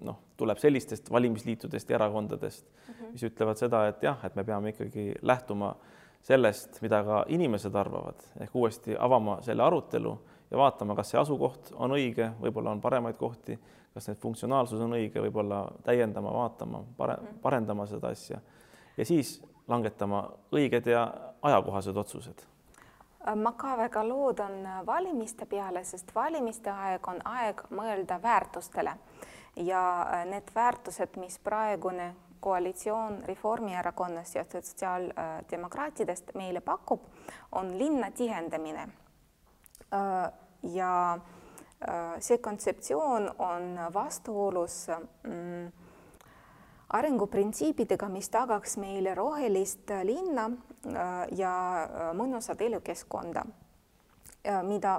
noh, 0.02 0.18
tuleb 0.38 0.58
sellistest 0.58 1.12
valimisliitudest 1.12 1.90
ja 1.90 1.96
erakondadest 1.96 2.66
mm, 2.66 2.94
-hmm. 2.94 3.12
mis 3.12 3.24
ütlevad 3.24 3.56
seda, 3.56 3.88
et 3.88 4.04
jah, 4.04 4.26
et 4.26 4.36
me 4.36 4.44
peame 4.44 4.70
ikkagi 4.70 5.14
lähtuma 5.22 5.76
sellest, 6.22 6.82
mida 6.82 7.04
ka 7.04 7.26
inimesed 7.28 7.76
arvavad, 7.76 8.24
ehk 8.40 8.56
uuesti 8.56 8.96
avama 9.00 9.42
selle 9.42 9.64
arutelu 9.64 10.20
ja 10.52 10.58
vaatama, 10.58 10.96
kas 10.96 11.14
see 11.14 11.20
asukoht 11.20 11.72
on 11.76 11.96
õige, 11.98 12.32
võib-olla 12.42 12.72
on 12.76 12.82
paremaid 12.82 13.18
kohti, 13.18 13.60
kas 13.94 14.10
need 14.10 14.20
funktsionaalsus 14.22 14.82
on 14.82 14.98
õige, 14.98 15.22
võib-olla 15.22 15.66
täiendama, 15.84 16.34
vaatama, 16.34 16.84
pare-, 16.98 17.22
mhm. 17.22 17.40
parendama 17.42 17.88
seda 17.90 18.14
asja 18.16 18.42
ja 18.98 19.06
siis 19.06 19.40
langetama 19.68 20.28
õiged 20.54 20.92
ja 20.92 21.08
ajakohased 21.42 21.98
otsused 21.98 22.46
ma 23.36 23.52
ka 23.58 23.78
väga 23.78 24.04
loodan 24.06 24.68
valimiste 24.86 25.46
peale, 25.50 25.82
sest 25.84 26.12
valimiste 26.16 26.70
aeg 26.70 27.08
on 27.10 27.22
aeg 27.26 27.64
mõelda 27.74 28.20
väärtustele 28.22 28.94
ja 29.56 29.82
need 30.30 30.52
väärtused, 30.56 31.18
mis 31.18 31.40
praegune 31.40 32.14
koalitsioon 32.40 33.24
Reformierakonnast 33.26 34.36
ja 34.36 34.44
sotsiaaldemokraatidest 34.44 36.36
meile 36.36 36.62
pakub, 36.62 37.02
on 37.52 37.78
linna 37.78 38.12
tihendamine. 38.12 38.88
Äh, 39.94 40.32
ja 40.64 41.20
äh, 41.88 42.20
see 42.20 42.38
kontseptsioon 42.38 43.30
on 43.38 43.80
vastuolus 43.94 44.88
mm, 45.24 45.72
arenguprintsiipidega, 46.90 48.10
mis 48.10 48.30
tagaks 48.30 48.78
meile 48.82 49.14
rohelist 49.16 49.92
linna 50.04 50.48
äh, 50.50 51.28
ja 51.38 51.54
mõnusat 52.18 52.62
elukeskkonda, 52.66 53.46
mida 54.62 54.92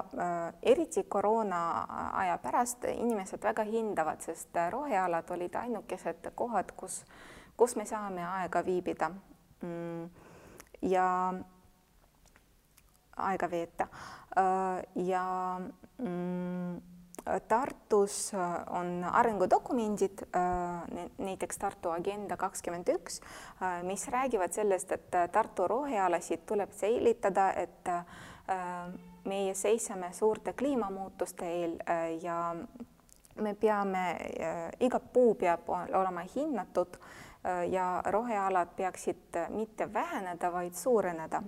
eriti 0.61 1.05
koroona 1.07 1.59
aja 2.19 2.33
pärast 2.43 2.83
inimesed 2.91 3.39
väga 3.43 3.63
hindavad, 3.63 4.19
sest 4.19 4.57
rohealad 4.71 5.29
olid 5.31 5.55
ainukesed 5.55 6.27
kohad, 6.35 6.73
kus, 6.75 6.97
kus 7.55 7.77
me 7.79 7.85
saame 7.87 8.25
aega 8.27 8.65
viibida. 8.65 9.07
Mm, 9.63 10.09
ja 10.81 11.07
aega 13.17 13.49
veeta 13.51 13.87
ja 14.95 15.25
mm, 15.97 16.81
Tartus 17.47 18.33
äh, 18.33 18.39
on 18.67 19.03
arengudokumendid, 19.11 20.21
äh, 20.21 21.07
näiteks 21.17 21.57
Tartu 21.57 21.89
Agenda 21.89 22.37
kakskümmend 22.37 22.89
üks, 22.89 23.21
äh, 23.61 23.83
mis 23.83 24.07
räägivad 24.07 24.53
sellest, 24.53 24.91
et 24.91 25.17
Tartu 25.31 25.67
rohealasid 25.67 26.45
tuleb 26.45 26.71
säilitada, 26.71 27.51
et 27.53 27.89
meie 29.27 29.53
seisame 29.59 30.13
suurte 30.15 30.53
kliimamuutuste 30.53 31.45
eel 31.45 31.73
ja 32.21 32.55
me 33.43 33.53
peame, 33.59 34.03
iga 34.79 34.99
puu 34.99 35.33
peab 35.35 35.67
olema 35.67 36.23
hinnatud 36.35 36.95
ja 37.69 37.89
rohealad 38.05 38.71
peaksid 38.77 39.35
mitte 39.49 39.89
väheneda, 39.93 40.51
vaid 40.53 40.79
suureneda. 40.79 41.43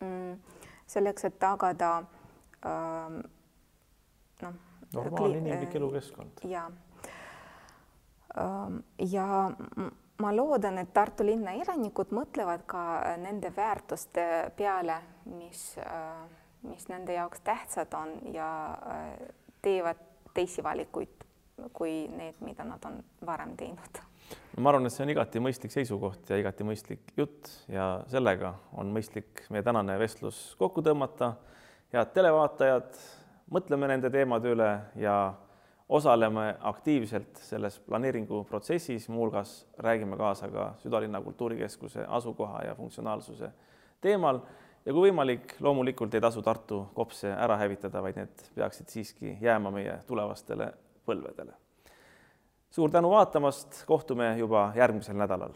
Mm, 0.00 0.38
selleks, 0.86 1.24
et 1.24 1.38
tagada 1.38 1.90
noh 4.42 4.54
normaalne 4.92 5.38
inimlik 5.38 5.74
elukeskkond. 5.74 6.30
ja, 6.44 6.70
ja 8.98 9.50
ma 10.18 10.36
loodan, 10.36 10.78
et 10.78 10.92
Tartu 10.92 11.26
linna 11.26 11.52
elanikud 11.52 12.12
mõtlevad 12.16 12.64
ka 12.66 12.82
nende 13.20 13.52
väärtuste 13.56 14.26
peale, 14.56 15.00
mis, 15.36 15.68
mis 16.62 16.88
nende 16.88 17.16
jaoks 17.18 17.40
tähtsad 17.44 17.94
on 17.94 18.18
ja 18.34 18.48
teevad 19.62 20.02
teisi 20.34 20.64
valikuid 20.64 21.24
kui 21.72 22.04
need, 22.12 22.36
mida 22.44 22.64
nad 22.64 22.84
on 22.84 23.00
varem 23.26 23.56
teinud 23.56 24.02
ma 24.56 24.70
arvan, 24.70 24.86
et 24.88 24.94
see 24.94 25.04
on 25.04 25.12
igati 25.12 25.40
mõistlik 25.42 25.72
seisukoht 25.74 26.30
ja 26.32 26.38
igati 26.40 26.64
mõistlik 26.64 27.12
jutt 27.16 27.50
ja 27.68 28.02
sellega 28.10 28.54
on 28.80 28.92
mõistlik 28.94 29.44
meie 29.52 29.64
tänane 29.66 29.98
vestlus 30.00 30.54
kokku 30.58 30.82
tõmmata. 30.82 31.34
head 31.92 32.12
televaatajad, 32.12 32.96
mõtleme 33.50 33.88
nende 33.88 34.10
teemade 34.10 34.50
üle 34.52 34.70
ja 34.96 35.34
osaleme 35.88 36.56
aktiivselt 36.60 37.36
selles 37.36 37.78
planeeringuprotsessis, 37.78 39.08
muuhulgas 39.08 39.66
räägime 39.78 40.16
kaasa 40.16 40.48
ka 40.48 40.74
südalinna 40.82 41.20
kultuurikeskuse 41.22 42.06
asukoha 42.08 42.62
ja 42.64 42.74
funktsionaalsuse 42.74 43.52
teemal 44.00 44.40
ja 44.86 44.92
kui 44.92 45.08
võimalik, 45.08 45.56
loomulikult 45.60 46.14
ei 46.14 46.20
tasu 46.20 46.42
Tartu 46.42 46.84
kopse 46.94 47.30
ära 47.32 47.58
hävitada, 47.60 48.02
vaid 48.02 48.18
need 48.20 48.48
peaksid 48.54 48.90
siiski 48.90 49.36
jääma 49.40 49.70
meie 49.74 50.00
tulevastele 50.06 50.72
põlvedele. 51.06 51.65
Suur 52.70 52.90
tänu 52.90 53.10
vaatamast, 53.10 53.84
kohtume 53.86 54.36
juba 54.38 54.72
järgmisel 54.76 55.16
nädalal 55.16 55.54